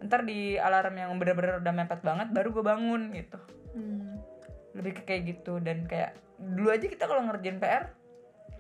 Ntar 0.04 0.28
di 0.28 0.60
alarm 0.60 0.96
yang 1.00 1.12
bener-bener 1.16 1.64
udah 1.64 1.74
mepet 1.74 2.02
banget, 2.04 2.28
baru 2.36 2.52
gue 2.52 2.64
bangun 2.64 3.02
gitu. 3.16 3.40
Hmm. 3.74 4.20
Lebih 4.76 4.92
ke 5.00 5.02
kayak 5.08 5.22
gitu 5.32 5.64
dan 5.64 5.88
kayak 5.88 6.20
dulu 6.38 6.70
aja 6.74 6.86
kita 6.86 7.08
kalau 7.08 7.24
ngerjain 7.24 7.58
PR 7.58 7.88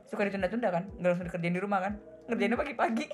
suka 0.07 0.29
ditunda-tunda 0.29 0.69
kan, 0.71 0.83
nggak 0.99 1.09
langsung 1.09 1.27
dikerjain 1.27 1.55
di 1.57 1.61
rumah 1.61 1.79
kan, 1.83 1.93
ngerjainnya 2.31 2.55
pagi-pagi. 2.55 3.07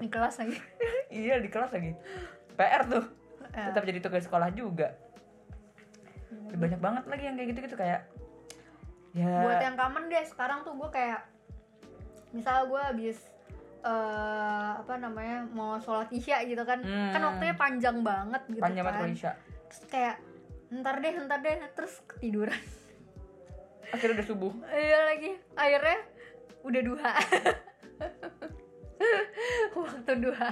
Di 0.00 0.08
kelas 0.08 0.40
lagi. 0.40 0.58
iya 1.22 1.38
di 1.38 1.46
kelas 1.46 1.70
lagi 1.70 1.92
PR 2.58 2.82
tuh 2.90 3.04
Ya. 3.54 3.70
tetap 3.70 3.86
jadi 3.86 4.02
tugas 4.02 4.26
sekolah 4.26 4.50
juga 4.50 4.98
banyak 6.50 6.82
banget 6.82 7.04
lagi 7.06 7.22
yang 7.22 7.38
kayak 7.38 7.48
gitu 7.54 7.60
gitu 7.70 7.76
kayak 7.78 8.02
ya 9.14 9.46
Buat 9.46 9.62
yang 9.62 9.78
common 9.78 10.10
deh, 10.10 10.26
sekarang 10.26 10.66
tuh 10.66 10.74
gue 10.74 10.90
kayak 10.90 11.22
misal 12.34 12.66
gue 12.66 12.82
habis 12.82 13.18
eh 13.84 14.70
apa 14.80 14.96
namanya 14.96 15.44
mau 15.52 15.76
sholat 15.76 16.08
isya 16.08 16.40
gitu 16.48 16.64
kan. 16.64 16.80
Hmm. 16.80 17.12
kan 17.12 17.20
waktunya 17.20 17.52
panjang 17.52 18.00
banget 18.00 18.42
gitu 18.48 18.64
panjang 18.64 18.84
banget 18.88 19.00
kan. 19.00 19.12
Isya. 19.12 19.32
Terus 19.68 19.82
kayak 19.92 20.16
ntar 20.72 20.96
deh 21.04 21.14
ntar 21.28 21.38
deh. 21.44 21.56
Terus 21.76 21.94
ketiduran. 22.08 22.62
Akhirnya 23.92 24.16
udah 24.16 24.26
subuh. 24.26 24.52
Iya 24.72 24.98
lagi. 25.04 25.30
Akhirnya 25.52 25.98
udah 26.64 26.80
duha. 26.80 27.12
Waktu 29.76 30.12
duha. 30.16 30.50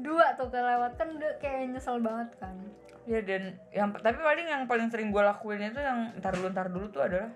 Dua 0.00 0.26
tuh 0.40 0.48
kelewat 0.48 0.92
kan 0.96 1.08
udah 1.12 1.32
kayak 1.44 1.76
nyesel 1.76 2.00
banget 2.00 2.32
kan. 2.40 2.56
Ya 3.04 3.20
dan 3.20 3.60
yang 3.68 3.92
tapi 3.92 4.16
paling 4.16 4.48
yang 4.48 4.64
paling 4.64 4.88
sering 4.88 5.12
gue 5.12 5.20
lakuin 5.20 5.60
itu 5.60 5.76
yang 5.76 6.08
ntar 6.24 6.32
dulu 6.32 6.48
ntar 6.56 6.72
dulu 6.72 6.88
tuh 6.88 7.04
adalah 7.04 7.28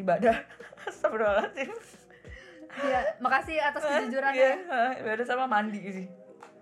ibadah. 0.00 0.32
Astagfirullahaladzim 0.88 1.97
Iya, 2.78 3.00
makasih 3.18 3.56
atas 3.58 3.82
kejujurannya. 3.82 4.38
Iya, 4.38 4.82
ibadah 5.02 5.26
sama 5.26 5.44
mandi 5.46 5.80
sih 5.82 6.06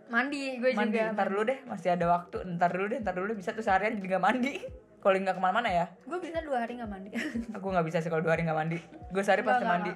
Mandi 0.07 0.63
gue 0.63 0.71
mandi 0.71 1.03
juga. 1.03 1.15
ntar 1.19 1.27
dulu 1.35 1.43
deh 1.51 1.59
masih 1.67 1.89
ada 1.91 2.07
waktu 2.07 2.37
ntar 2.55 2.71
dulu 2.71 2.87
deh 2.95 2.99
ntar 3.03 3.15
dulu 3.19 3.27
deh. 3.35 3.37
bisa 3.37 3.51
tuh 3.51 3.67
seharian 3.67 3.99
jadi 3.99 4.15
nggak 4.15 4.23
mandi 4.23 4.53
kalau 5.03 5.19
nggak 5.19 5.35
ke 5.35 5.43
mana-mana 5.43 5.69
ya 5.69 5.87
Gue 6.07 6.19
bisa 6.23 6.39
dua 6.47 6.63
hari 6.63 6.79
nggak 6.79 6.91
mandi. 6.91 7.11
aku 7.59 7.67
nggak 7.67 7.87
bisa 7.87 7.99
sih 7.99 8.07
kalau 8.07 8.23
dua 8.23 8.39
hari 8.39 8.47
nggak 8.47 8.55
mandi 8.55 8.79
gue 9.11 9.23
sehari 9.23 9.43
pasti 9.43 9.67
mandi. 9.67 9.93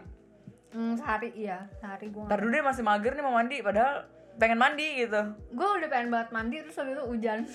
Hmm, 0.70 0.94
sehari 0.94 1.34
iya, 1.34 1.66
sehari 1.78 2.10
gue. 2.10 2.26
Ntar 2.26 2.38
dulu 2.38 2.50
deh 2.50 2.62
masih 2.62 2.82
mager 2.82 3.12
nih 3.14 3.22
mau 3.22 3.34
mandi 3.34 3.56
padahal 3.58 4.06
pengen 4.38 4.58
mandi 4.58 4.86
gitu. 5.02 5.20
Gue 5.50 5.68
udah 5.78 5.88
pengen 5.90 6.08
banget 6.10 6.28
mandi 6.30 6.56
terus 6.62 6.76
habis 6.76 6.94
itu 6.94 7.04
hujan. 7.06 7.38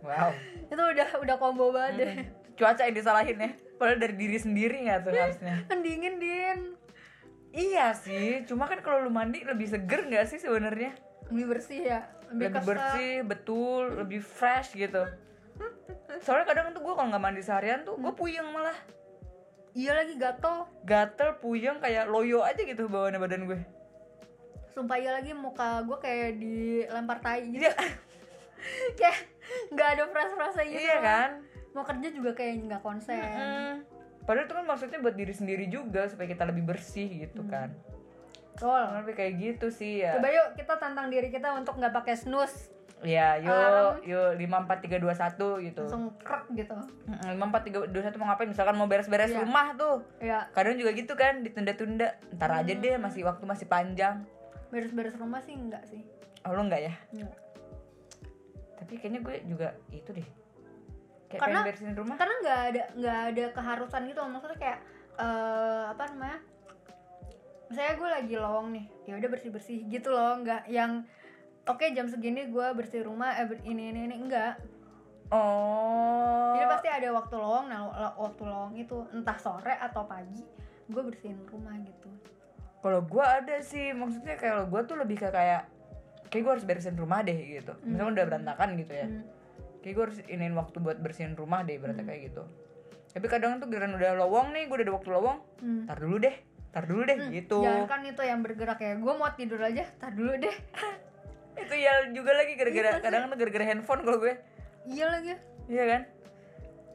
Wow. 0.00 0.32
itu 0.64 0.80
udah 0.80 1.08
udah 1.20 1.36
combo 1.36 1.76
banget 1.76 1.92
deh. 2.00 2.12
Cuaca 2.56 2.88
yang 2.88 2.96
disalahin 2.96 3.36
ya. 3.36 3.52
Padahal 3.76 4.00
dari 4.00 4.16
diri 4.16 4.40
sendiri 4.40 4.88
nggak 4.88 5.04
tuh 5.04 5.12
harusnya. 5.12 5.60
Kan 5.68 5.84
dingin 5.84 6.16
din. 6.16 6.58
Iya 7.50 7.92
sih, 7.92 8.42
cuma 8.44 8.64
kan 8.64 8.78
kalau 8.80 9.02
lu 9.02 9.10
mandi 9.10 9.42
lebih 9.42 9.66
seger 9.66 10.06
nggak 10.06 10.26
sih 10.26 10.38
sebenarnya? 10.38 10.94
Lebih 11.28 11.46
bersih 11.48 11.80
ya. 11.82 12.00
Lebih, 12.30 12.46
Lebih 12.48 12.62
bersih, 12.62 13.14
betul, 13.22 13.82
lebih 13.96 14.20
fresh 14.20 14.74
gitu. 14.74 15.02
Soalnya 16.20 16.46
kadang 16.46 16.70
tuh 16.70 16.80
gue 16.80 16.94
kalau 16.94 17.08
nggak 17.08 17.20
mandi 17.20 17.40
seharian 17.40 17.82
tuh 17.82 17.94
gue 17.94 18.12
puyeng 18.12 18.46
malah. 18.48 18.74
Iya 19.70 19.94
lagi 19.94 20.14
gatel. 20.14 20.66
Gatel, 20.82 21.38
puyeng 21.38 21.78
kayak 21.78 22.06
loyo 22.06 22.42
aja 22.42 22.58
gitu 22.58 22.86
bawaannya 22.86 23.18
badan 23.18 23.44
gue. 23.46 23.60
sumpah 24.70 24.96
iya 24.96 25.10
lagi 25.10 25.34
muka 25.34 25.82
gue 25.82 25.98
kayak 25.98 26.38
dilempar 26.38 27.18
tai 27.18 27.42
gitu 27.44 27.58
Iya. 27.58 27.74
kayak 28.98 29.18
nggak 29.68 29.88
ada 29.92 30.04
frasa-frasa 30.08 30.62
gitu 30.62 30.78
iya 30.78 31.02
kan 31.02 31.30
mau 31.72 31.82
kerja 31.82 32.08
juga 32.08 32.30
kayak 32.32 32.54
nggak 32.64 32.78
konsen 32.80 33.18
Mm. 33.18 33.74
Padahal 34.30 34.46
itu 34.46 34.54
kan 34.54 34.62
maksudnya 34.64 34.98
buat 35.00 35.12
diri 35.12 35.34
sendiri 35.34 35.66
juga 35.66 36.06
supaya 36.06 36.30
kita 36.30 36.46
lebih 36.46 36.62
bersih 36.64 37.10
gitu 37.20 37.42
Hmm. 37.42 37.50
kan. 37.50 37.68
Betul. 38.50 38.82
lebih 38.94 39.14
kayak 39.16 39.32
gitu 39.36 39.66
sih 39.68 40.04
ya. 40.04 40.14
Coba 40.14 40.28
yuk 40.28 40.48
kita 40.54 40.76
tantang 40.76 41.08
diri 41.08 41.26
kita 41.28 41.50
untuk 41.50 41.74
nggak 41.74 41.90
pakai 41.92 42.14
snooze 42.14 42.68
ya 43.00 43.40
Alarm. 43.40 44.04
yuk 44.04 44.12
yuk 44.12 44.30
lima 44.36 44.60
empat 44.60 44.84
tiga 44.84 44.96
dua 44.96 45.10
satu 45.12 45.56
gitu. 45.58 45.80
Langsung 45.82 46.12
krek 46.20 46.44
gitu 46.52 46.76
lima 47.26 47.44
empat 47.46 47.62
tiga 47.64 47.82
dua 47.82 48.02
satu 48.04 48.16
mau 48.16 48.28
ngapain? 48.28 48.46
Misalkan 48.46 48.76
mau 48.76 48.84
beres-beres 48.84 49.32
Iya. 49.32 49.40
rumah 49.40 49.72
tuh. 49.74 50.04
Ya 50.20 50.46
kadang 50.50 50.76
juga 50.76 50.92
gitu 50.92 51.12
kan 51.14 51.40
ditunda-tunda. 51.40 52.20
Ntar 52.30 52.50
aja 52.54 52.70
Hmm. 52.70 52.78
deh 52.78 52.94
masih 53.00 53.24
waktu 53.24 53.42
masih 53.42 53.64
panjang. 53.64 54.28
Beres-beres 54.68 55.16
rumah 55.16 55.40
sih 55.40 55.56
enggak 55.56 55.82
sih? 55.84 56.04
Oh 56.44 56.52
lu 56.52 56.62
enggak 56.62 56.84
ya? 56.84 56.94
Enggak. 57.10 57.40
tapi 58.76 58.96
kayaknya 58.96 59.20
gue 59.20 59.36
juga 59.46 59.68
itu 59.90 60.08
deh 60.10 60.24
kayak 61.30 61.40
Karena- 61.46 61.62
bersihin 61.62 61.94
rumah. 61.94 62.16
karena 62.18 62.34
nggak 62.42 62.60
ada 62.74 62.82
nggak 62.98 63.18
ada 63.30 63.44
keharusan 63.54 64.02
gitu 64.10 64.20
maksudnya 64.26 64.58
kayak 64.58 64.78
eh 65.16 65.84
apa 65.94 66.02
namanya? 66.10 66.38
Misalnya 67.70 67.94
gue 67.94 68.08
lagi 68.10 68.34
lowong 68.34 68.68
nih 68.74 68.84
ya 69.06 69.12
udah 69.14 69.30
bersih 69.30 69.50
bersih 69.54 69.78
gitu 69.86 70.10
loh. 70.10 70.42
Nggak 70.42 70.66
yang 70.66 71.06
oke 71.70 71.86
jam 71.94 72.10
segini 72.10 72.50
gue 72.50 72.66
bersih 72.74 73.06
rumah 73.06 73.38
eh 73.38 73.46
ini 73.62 73.94
ini 73.94 74.10
ini 74.10 74.16
enggak 74.18 74.58
oh. 75.30 76.58
jadi 76.58 76.66
pasti 76.66 76.88
ada 76.90 77.08
waktu 77.14 77.34
lowong 77.38 77.66
nah 77.70 77.80
waktu 78.18 78.42
lowong 78.42 78.74
itu 78.74 79.06
entah 79.14 79.38
sore 79.38 79.78
atau 79.78 80.02
pagi 80.08 80.42
gue 80.90 81.02
bersihin 81.06 81.38
rumah 81.46 81.78
gitu. 81.86 82.10
Kalau 82.82 83.04
gue 83.06 83.22
ada 83.22 83.62
sih 83.62 83.94
maksudnya 83.94 84.34
kalau 84.34 84.66
gue 84.66 84.80
tuh 84.82 84.98
lebih 84.98 85.22
ke 85.22 85.28
kayak 85.30 85.70
kayak 86.32 86.42
gue 86.42 86.52
harus 86.58 86.66
beresin 86.66 86.98
rumah 86.98 87.22
deh 87.22 87.36
gitu. 87.36 87.78
Misalnya 87.86 88.18
udah 88.18 88.24
berantakan 88.26 88.68
gitu 88.74 88.92
ya. 88.98 89.06
Hmm. 89.06 89.22
Kayak 89.80 89.94
gue 89.96 90.04
harus 90.04 90.18
iniin 90.24 90.52
waktu 90.52 90.76
buat 90.78 90.98
bersihin 90.98 91.34
rumah 91.34 91.64
deh 91.64 91.76
berarti 91.76 92.02
kayak 92.02 92.20
gitu. 92.32 92.42
Tapi 93.10 93.26
kadang 93.26 93.58
tuh 93.58 93.66
giliran 93.66 93.96
udah 93.96 94.14
lowong 94.16 94.52
nih 94.52 94.68
gue 94.68 94.76
udah 94.76 94.86
ada 94.86 94.94
waktu 94.94 95.10
lowong 95.10 95.38
Hmm. 95.60 95.82
tar 95.84 95.98
dulu 95.98 96.16
deh 96.18 96.36
tar 96.70 96.84
dulu 96.86 97.02
deh 97.02 97.18
gitu. 97.34 97.58
jangan 97.60 97.90
kan 97.90 98.00
itu 98.06 98.22
yang 98.22 98.40
bergerak 98.40 98.78
ya. 98.78 98.94
Gue 98.96 99.12
mau 99.12 99.28
tidur 99.34 99.60
aja 99.60 99.84
tar 99.98 100.12
dulu 100.14 100.32
deh. 100.36 100.54
Itu 101.60 101.74
ya 101.74 102.08
juga 102.14 102.32
lagi 102.32 102.54
gara-gara 102.54 102.88
Iya 102.88 103.02
kadang 103.02 103.28
tuh 103.28 103.36
gara-gara 103.36 103.64
handphone 103.66 104.00
kalau 104.00 104.18
gue. 104.18 104.38
Iya 104.86 105.06
lagi. 105.10 105.34
Iya 105.66 105.84
kan? 105.84 106.02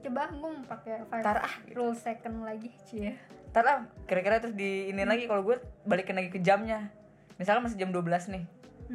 Coba 0.01 0.21
gue 0.31 0.39
mau 0.39 0.63
pakai 0.63 1.05
Tar 1.21 1.37
ah, 1.43 1.55
rule 1.69 1.93
second 1.93 2.41
lagi 2.41 2.71
cie. 2.87 3.13
Ntar 3.51 3.65
ah, 3.67 3.79
kira-kira 4.05 4.39
terus 4.39 4.55
di 4.55 4.89
ini 4.89 5.03
lagi 5.03 5.27
kalau 5.27 5.43
gue 5.43 5.57
balikin 5.83 6.15
lagi 6.15 6.31
ke 6.31 6.39
jamnya. 6.39 6.89
Misalkan 7.35 7.67
masih 7.67 7.77
jam 7.77 7.91
12 7.91 8.31
nih. 8.31 8.43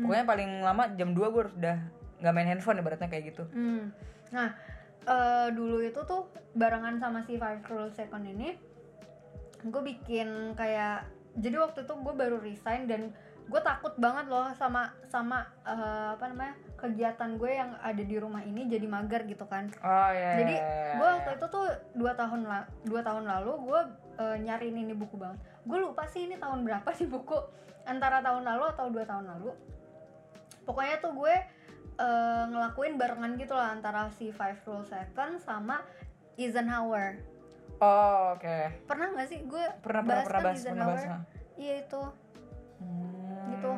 Pokoknya 0.00 0.24
paling 0.24 0.50
lama 0.64 0.88
jam 0.96 1.12
2 1.12 1.18
gue 1.18 1.40
harus 1.44 1.54
udah 1.54 1.78
nggak 2.20 2.32
main 2.32 2.48
handphone 2.48 2.78
ibaratnya 2.78 3.08
kayak 3.08 3.32
gitu 3.32 3.44
Hmm. 3.50 3.90
Nah, 4.30 4.54
eh, 5.02 5.48
dulu 5.50 5.80
itu 5.80 6.00
tuh 6.04 6.28
barengan 6.52 6.96
sama 6.96 7.24
si 7.24 7.34
Five 7.34 7.66
Rule 7.66 7.90
Second 7.90 8.22
ini, 8.22 8.54
gue 9.60 9.82
bikin 9.82 10.54
kayak 10.54 11.04
jadi 11.34 11.56
waktu 11.58 11.82
itu 11.82 11.94
gue 11.94 12.14
baru 12.14 12.38
resign 12.38 12.86
dan 12.86 13.10
gue 13.50 13.60
takut 13.60 13.90
banget 13.98 14.30
loh 14.30 14.46
sama 14.54 14.94
sama 15.10 15.42
eh, 15.66 16.14
apa 16.14 16.30
namanya 16.30 16.54
kegiatan 16.78 17.34
gue 17.34 17.50
yang 17.50 17.74
ada 17.82 17.98
di 17.98 18.16
rumah 18.16 18.40
ini 18.40 18.70
jadi 18.70 18.86
mager 18.86 19.26
gitu 19.26 19.44
kan. 19.44 19.66
oh 19.82 20.10
ya 20.14 20.38
Jadi 20.38 20.54
gue 20.96 21.08
waktu 21.10 21.30
itu 21.34 21.46
tuh 21.50 21.66
dua 21.92 22.14
tahun 22.14 22.46
la 22.46 22.64
dua 22.86 23.02
tahun 23.02 23.26
lalu 23.26 23.52
gue 23.66 23.80
eh, 24.22 24.36
nyariin 24.38 24.78
ini 24.78 24.94
buku 24.94 25.18
banget. 25.18 25.42
Gue 25.66 25.82
lupa 25.82 26.06
sih 26.06 26.24
ini 26.24 26.38
tahun 26.38 26.62
berapa 26.62 26.88
sih 26.94 27.10
buku 27.10 27.34
antara 27.82 28.22
tahun 28.22 28.46
lalu 28.46 28.64
atau 28.70 28.86
dua 28.86 29.02
tahun 29.02 29.26
lalu. 29.26 29.50
Pokoknya 30.62 31.02
tuh 31.02 31.12
gue 31.12 31.34
eh, 32.00 32.44
ngelakuin 32.46 32.96
barengan 32.96 33.36
gitu 33.36 33.52
lah 33.52 33.70
antara 33.70 34.08
si 34.10 34.30
Five 34.30 34.56
Rule 34.62 34.82
Second 34.82 35.36
sama 35.38 35.84
Eisenhower. 36.34 37.20
oh 37.78 38.34
oke 38.34 38.58
Pernah 38.84 39.06
nggak 39.10 39.26
sih 39.26 39.38
gue 39.42 39.64
pernah 39.78 40.02
pernah 40.02 40.22
pernah 40.22 40.40
kan 40.40 40.46
bahas 40.46 40.60
pernah 40.62 40.86
bahas 40.86 41.00
Eisenhower? 41.00 41.20
Iya 41.54 41.74
itu. 41.78 42.02
Hmm. 42.78 43.48
Gitu. 43.50 43.70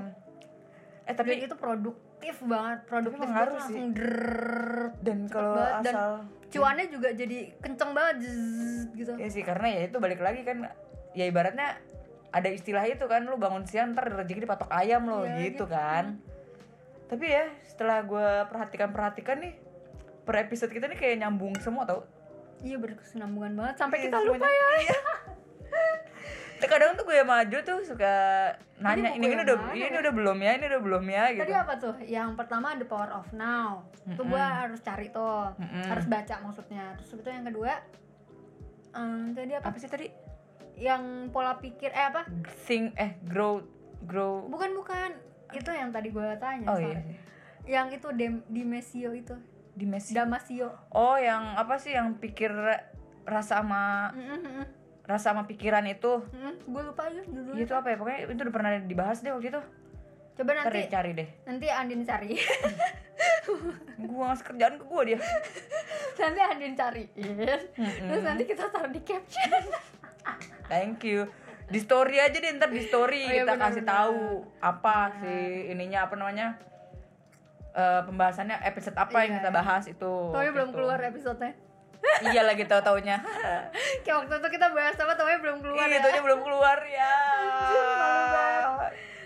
eh 1.02 1.12
Tapi 1.12 1.30
tapi 1.34 1.42
itu 1.42 1.56
produktif 1.56 2.34
banget, 2.40 2.78
produktif 2.84 3.18
sih. 3.20 3.34
langsung 3.34 3.86
drrrr. 3.90 4.94
dan 5.00 5.18
kalau 5.26 5.52
banget, 5.52 5.82
dan- 5.82 5.94
asal 5.94 6.12
Cuannya 6.48 6.84
juga 6.86 7.08
jadi 7.10 7.38
kenceng 7.58 7.90
banget 7.90 8.16
zzz, 8.22 8.92
gitu. 8.92 9.12
ya 9.16 9.24
sih 9.26 9.40
karena 9.40 9.72
ya 9.72 9.80
itu 9.82 9.96
balik 9.96 10.20
lagi 10.20 10.44
kan 10.44 10.68
ya 11.10 11.24
ibaratnya 11.24 11.80
ada 12.28 12.44
istilah 12.46 12.84
itu 12.84 13.00
kan 13.02 13.24
lu 13.24 13.34
bangun 13.34 13.64
siang 13.64 13.92
ntar 13.92 14.04
rezeki 14.06 14.44
dipatok 14.44 14.68
ayam 14.68 15.04
lo 15.04 15.24
Iya, 15.24 15.48
gitu 15.48 15.64
gitu. 15.64 15.64
kan 15.66 16.20
tapi 17.12 17.28
ya 17.28 17.44
setelah 17.60 18.00
gue 18.08 18.28
perhatikan 18.48 18.88
perhatikan 18.88 19.36
nih 19.44 19.52
per 20.24 20.48
episode 20.48 20.72
kita 20.72 20.88
nih 20.88 20.96
kayak 20.96 21.20
nyambung 21.20 21.52
semua 21.60 21.84
tau 21.84 22.08
Iya 22.62 22.78
berkesinambungan 22.78 23.58
banget 23.58 23.74
sampai 23.74 23.98
Iya, 23.98 24.04
kita 24.06 24.18
lupa 24.22 24.46
ya. 24.46 24.66
Iya. 24.86 24.98
Kadang 26.62 26.94
tuh 26.94 27.04
gue 27.04 27.20
maju 27.26 27.58
tuh 27.66 27.78
suka 27.82 28.14
nanya 28.78 29.12
ini 29.12 29.28
ini 29.28 29.34
yang 29.34 29.44
udah 29.44 29.56
mana 29.58 29.74
ini 29.74 29.92
ya?" 29.92 30.00
udah 30.00 30.12
belum 30.14 30.38
ya 30.40 30.50
ini 30.56 30.64
udah 30.70 30.80
belum 30.80 31.04
ya 31.10 31.24
gitu. 31.34 31.42
Tadi 31.42 31.54
apa 31.58 31.72
tuh? 31.76 31.94
Yang 32.06 32.28
pertama 32.38 32.66
The 32.78 32.86
Power 32.86 33.10
of 33.12 33.28
Now. 33.34 33.90
Itu 34.06 34.22
gue 34.22 34.40
harus 34.40 34.78
cari 34.80 35.10
tuh. 35.10 35.52
Mm-mm. 35.58 35.90
Harus 35.90 36.06
baca 36.06 36.34
maksudnya. 36.38 36.94
Terus 37.02 37.10
itu 37.18 37.28
yang 37.28 37.44
kedua 37.50 37.72
em, 38.94 39.34
tadi 39.34 39.52
apa? 39.58 39.64
Apa 39.68 39.76
sih 39.82 39.90
tadi? 39.90 40.06
Yang 40.78 41.02
pola 41.34 41.58
pikir 41.58 41.90
eh 41.90 42.06
apa? 42.14 42.30
Think 42.64 42.94
eh 42.94 43.18
grow 43.26 43.58
grow. 44.06 44.46
Bukan 44.46 44.70
bukan. 44.78 45.31
Itu 45.52 45.70
yang 45.70 45.90
tadi 45.92 46.08
gue 46.10 46.26
tanya. 46.36 46.66
Oh 46.68 46.76
sorry. 46.76 46.92
iya. 46.92 47.00
Yang 47.62 47.86
itu 48.00 48.08
Dem 48.16 48.34
Dimesio 48.50 49.10
itu. 49.14 49.36
Dimensi. 49.72 50.12
Damasio. 50.12 50.68
Oh 50.92 51.16
yang 51.16 51.56
apa 51.56 51.80
sih 51.80 51.96
yang 51.96 52.20
pikir 52.20 52.52
rasa 53.24 53.62
sama 53.64 54.12
rasa 55.08 55.32
sama 55.32 55.48
pikiran 55.48 55.86
itu? 55.88 56.20
gue 56.68 56.82
lupa 56.84 57.08
aja 57.08 57.22
dulu. 57.24 57.56
Itu 57.56 57.72
apa 57.72 57.92
ya? 57.92 57.96
Pokoknya 57.96 58.18
itu 58.28 58.42
udah 58.44 58.54
pernah 58.54 58.70
dibahas 58.82 59.24
deh 59.24 59.32
waktu 59.32 59.48
itu. 59.48 59.62
Coba 60.32 60.50
Ntar 60.56 60.72
nanti 60.72 60.78
deh 60.80 60.88
cari 60.88 61.10
deh. 61.12 61.28
nanti 61.44 61.66
Andin 61.68 62.02
cari. 62.08 62.32
Gua 64.08 64.32
ngasih 64.32 64.46
kerjaan 64.48 64.74
ke 64.80 64.84
gua 64.88 65.02
dia. 65.04 65.20
nanti 66.20 66.40
Andin 66.40 66.72
cariin. 66.72 67.36
Terus 67.76 68.22
nanti 68.24 68.42
kita 68.48 68.64
taruh 68.72 68.88
di 68.88 69.00
caption. 69.04 69.62
Thank 70.72 71.04
you. 71.04 71.28
Di 71.72 71.78
story 71.78 72.18
aja 72.18 72.34
deh 72.34 72.50
ntar 72.52 72.68
di 72.68 72.80
story 72.80 73.18
Oh 73.18 73.26
iya, 73.26 73.34
kita 73.40 73.50
benar, 73.50 73.62
kasih 73.66 73.80
benar. 73.80 73.94
tahu 73.96 74.16
apa 74.60 74.94
sih 75.16 75.44
ininya 75.68 75.98
apa 76.02 76.14
namanya 76.14 76.46
eh, 77.72 78.00
pembahasannya 78.02 78.56
episode 78.62 78.94
apa 78.94 79.16
yang 79.18 79.32
Iya. 79.32 79.36
kita 79.38 79.50
bahas 79.50 79.82
itu. 79.86 80.12
Tapi 80.28 80.48
belum 80.50 80.68
gitu. 80.68 80.76
keluar 80.76 80.98
episodenya. 81.00 81.52
iya 82.28 82.42
lagi 82.42 82.62
tahu 82.62 82.78
taunya. 82.82 83.16
Kayak 84.04 84.14
waktu 84.20 84.32
itu 84.36 84.48
kita 84.52 84.66
bahas 84.70 84.94
apa 84.94 85.12
tapi 85.14 85.30
belum 85.38 85.56
keluar 85.58 85.80
Iya, 85.80 85.98
ya. 85.98 86.20
belum 86.20 86.40
keluar 86.42 86.78
ya. 86.84 87.12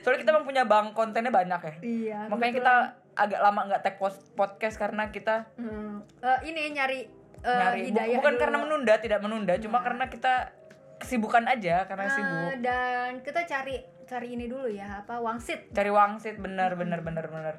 Soalnya 0.00 0.18
kita 0.22 0.30
emang 0.30 0.44
punya 0.44 0.62
bank 0.62 0.92
kontennya 0.92 1.30
banyak 1.30 1.60
ya. 1.60 1.74
Iya. 1.82 2.18
Makanya 2.28 2.52
kita 2.54 2.72
agak 3.16 3.40
lama 3.40 3.60
nggak 3.64 3.80
tag 3.80 3.94
post- 3.96 4.28
podcast 4.30 4.76
karena 4.76 5.08
kita 5.08 5.48
Hmm, 5.56 6.04
eh, 6.20 6.38
ini 6.44 6.70
nyari 6.70 7.00
eh, 7.38 7.58
nyari 7.58 7.78
hidayah 7.88 8.14
bukan 8.14 8.30
dulu. 8.30 8.38
karena 8.38 8.56
menunda, 8.60 8.92
tidak 8.96 9.18
menunda, 9.18 9.52
cuma 9.56 9.80
karena 9.80 10.04
kita 10.06 10.52
kesibukan 10.96 11.44
aja 11.44 11.84
karena 11.84 12.04
Eh, 12.04 12.12
sibuk. 12.12 12.50
dan 12.60 13.10
kita 13.20 13.44
cari 13.44 13.76
cari 14.02 14.28
ini 14.30 14.46
dulu 14.46 14.66
ya 14.66 15.00
apa 15.00 15.18
wangsit. 15.18 15.68
Cari 15.70 15.88
wangsit 15.88 16.36
bener 16.36 16.72
bener 16.72 17.00
bener 17.00 17.26
bener. 17.26 17.54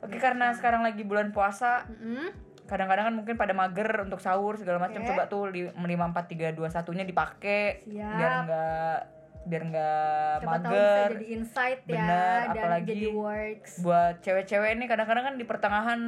Oke 0.00 0.16
karena 0.16 0.50
sekarang 0.50 0.80
lagi 0.80 1.02
bulan 1.02 1.28
puasa, 1.28 1.84
Mm-mm. 1.86 2.32
kadang-kadang 2.64 3.04
kan 3.04 3.14
mungkin 3.14 3.34
pada 3.34 3.52
mager 3.52 4.00
untuk 4.00 4.16
sahur 4.16 4.54
segala 4.54 4.78
macam 4.78 4.98
Oke. 4.98 5.08
coba 5.08 5.22
tuh 5.26 5.46
li- 5.46 5.68
lima 5.68 6.06
empat 6.06 6.24
tiga 6.26 6.50
dua 6.50 6.66
satunya 6.66 7.02
dipakai 7.02 7.84
Siap. 7.84 8.14
biar 8.14 8.32
nggak 8.42 8.98
biar 9.42 9.62
nggak 9.66 10.32
Siapa 10.38 10.56
tahu 10.58 10.70
bisa 10.70 10.70
mager 10.70 11.10
jadi 11.12 11.26
insight 11.30 11.80
ya 11.82 11.92
Bener, 11.94 12.40
dan 12.46 12.50
apalagi 12.54 12.88
jadi 12.88 13.06
works. 13.10 13.72
buat 13.80 14.14
cewek-cewek 14.20 14.70
ini 14.72 14.84
kadang-kadang 14.86 15.24
kan 15.24 15.34
di 15.34 15.44
pertengahan 15.44 16.00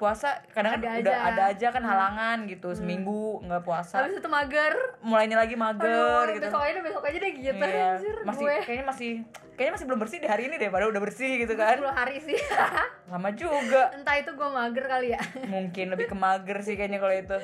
puasa 0.00 0.40
kadang 0.50 0.72
kan 0.74 0.80
Ada 0.80 0.98
udah 1.04 1.12
aja. 1.12 1.28
ada 1.28 1.42
aja 1.52 1.66
kan 1.68 1.82
halangan 1.84 2.36
gitu 2.48 2.72
seminggu 2.72 3.44
nggak 3.44 3.60
puasa. 3.60 4.00
Habis 4.00 4.16
itu 4.16 4.26
mager. 4.26 4.72
mulainya 5.04 5.36
lagi 5.36 5.54
mager 5.54 6.24
Aduh, 6.24 6.32
gitu. 6.32 6.48
besok 6.48 6.60
aja 6.64 6.72
deh, 6.72 6.84
besok 6.84 7.04
aja 7.04 7.18
deh 7.20 7.32
gitu. 7.36 7.60
Iya, 7.60 7.88
anjir 7.94 8.16
masih 8.24 8.44
gue. 8.44 8.56
kayaknya 8.64 8.86
masih 8.88 9.10
kayaknya 9.54 9.72
masih 9.76 9.86
belum 9.86 10.00
bersih 10.00 10.18
di 10.18 10.28
hari 10.28 10.42
ini 10.48 10.56
deh 10.56 10.70
padahal 10.72 10.90
udah 10.90 11.02
bersih 11.04 11.32
gitu 11.36 11.54
kan. 11.54 11.76
10 11.76 11.92
hari 11.92 12.16
sih. 12.18 12.38
lama 13.12 13.30
juga. 13.32 13.92
Entah 13.92 14.16
itu 14.16 14.30
gue 14.32 14.48
mager 14.48 14.84
kali 14.88 15.08
ya. 15.12 15.20
mungkin 15.46 15.86
lebih 15.92 16.06
ke 16.08 16.16
mager 16.16 16.58
sih 16.64 16.74
kayaknya 16.74 16.98
kalau 16.98 17.12
itu. 17.12 17.36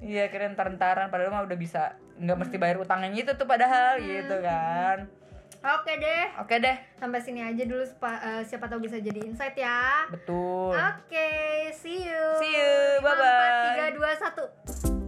Iya 0.00 0.32
kira 0.32 0.48
ntar-ntaran 0.48 1.12
padahal 1.12 1.28
mah 1.28 1.44
udah 1.44 1.58
bisa 1.58 1.92
nggak 2.16 2.38
mesti 2.38 2.56
bayar 2.56 2.80
utangnya 2.80 3.12
itu 3.12 3.32
tuh 3.34 3.44
padahal 3.44 3.96
gitu 3.98 4.36
kan 4.40 5.08
Oke 5.60 5.92
okay 5.92 5.96
deh. 6.00 6.24
Oke 6.40 6.56
okay 6.56 6.58
deh. 6.64 6.76
Sampai 6.96 7.20
sini 7.20 7.44
aja 7.44 7.62
dulu 7.68 7.84
uh, 7.84 8.40
siapa 8.48 8.64
tahu 8.64 8.80
bisa 8.80 8.96
jadi 8.96 9.20
insight 9.28 9.60
ya. 9.60 10.08
Betul. 10.08 10.72
Oke, 10.72 11.12
okay, 11.12 11.68
see 11.76 12.08
you. 12.08 12.24
See 12.40 12.52
you. 12.56 13.04
Bye 13.04 13.12
bye. 13.12 13.92
4 13.92 14.00
3 14.00 14.88
2 14.88 14.96
1. 14.96 14.99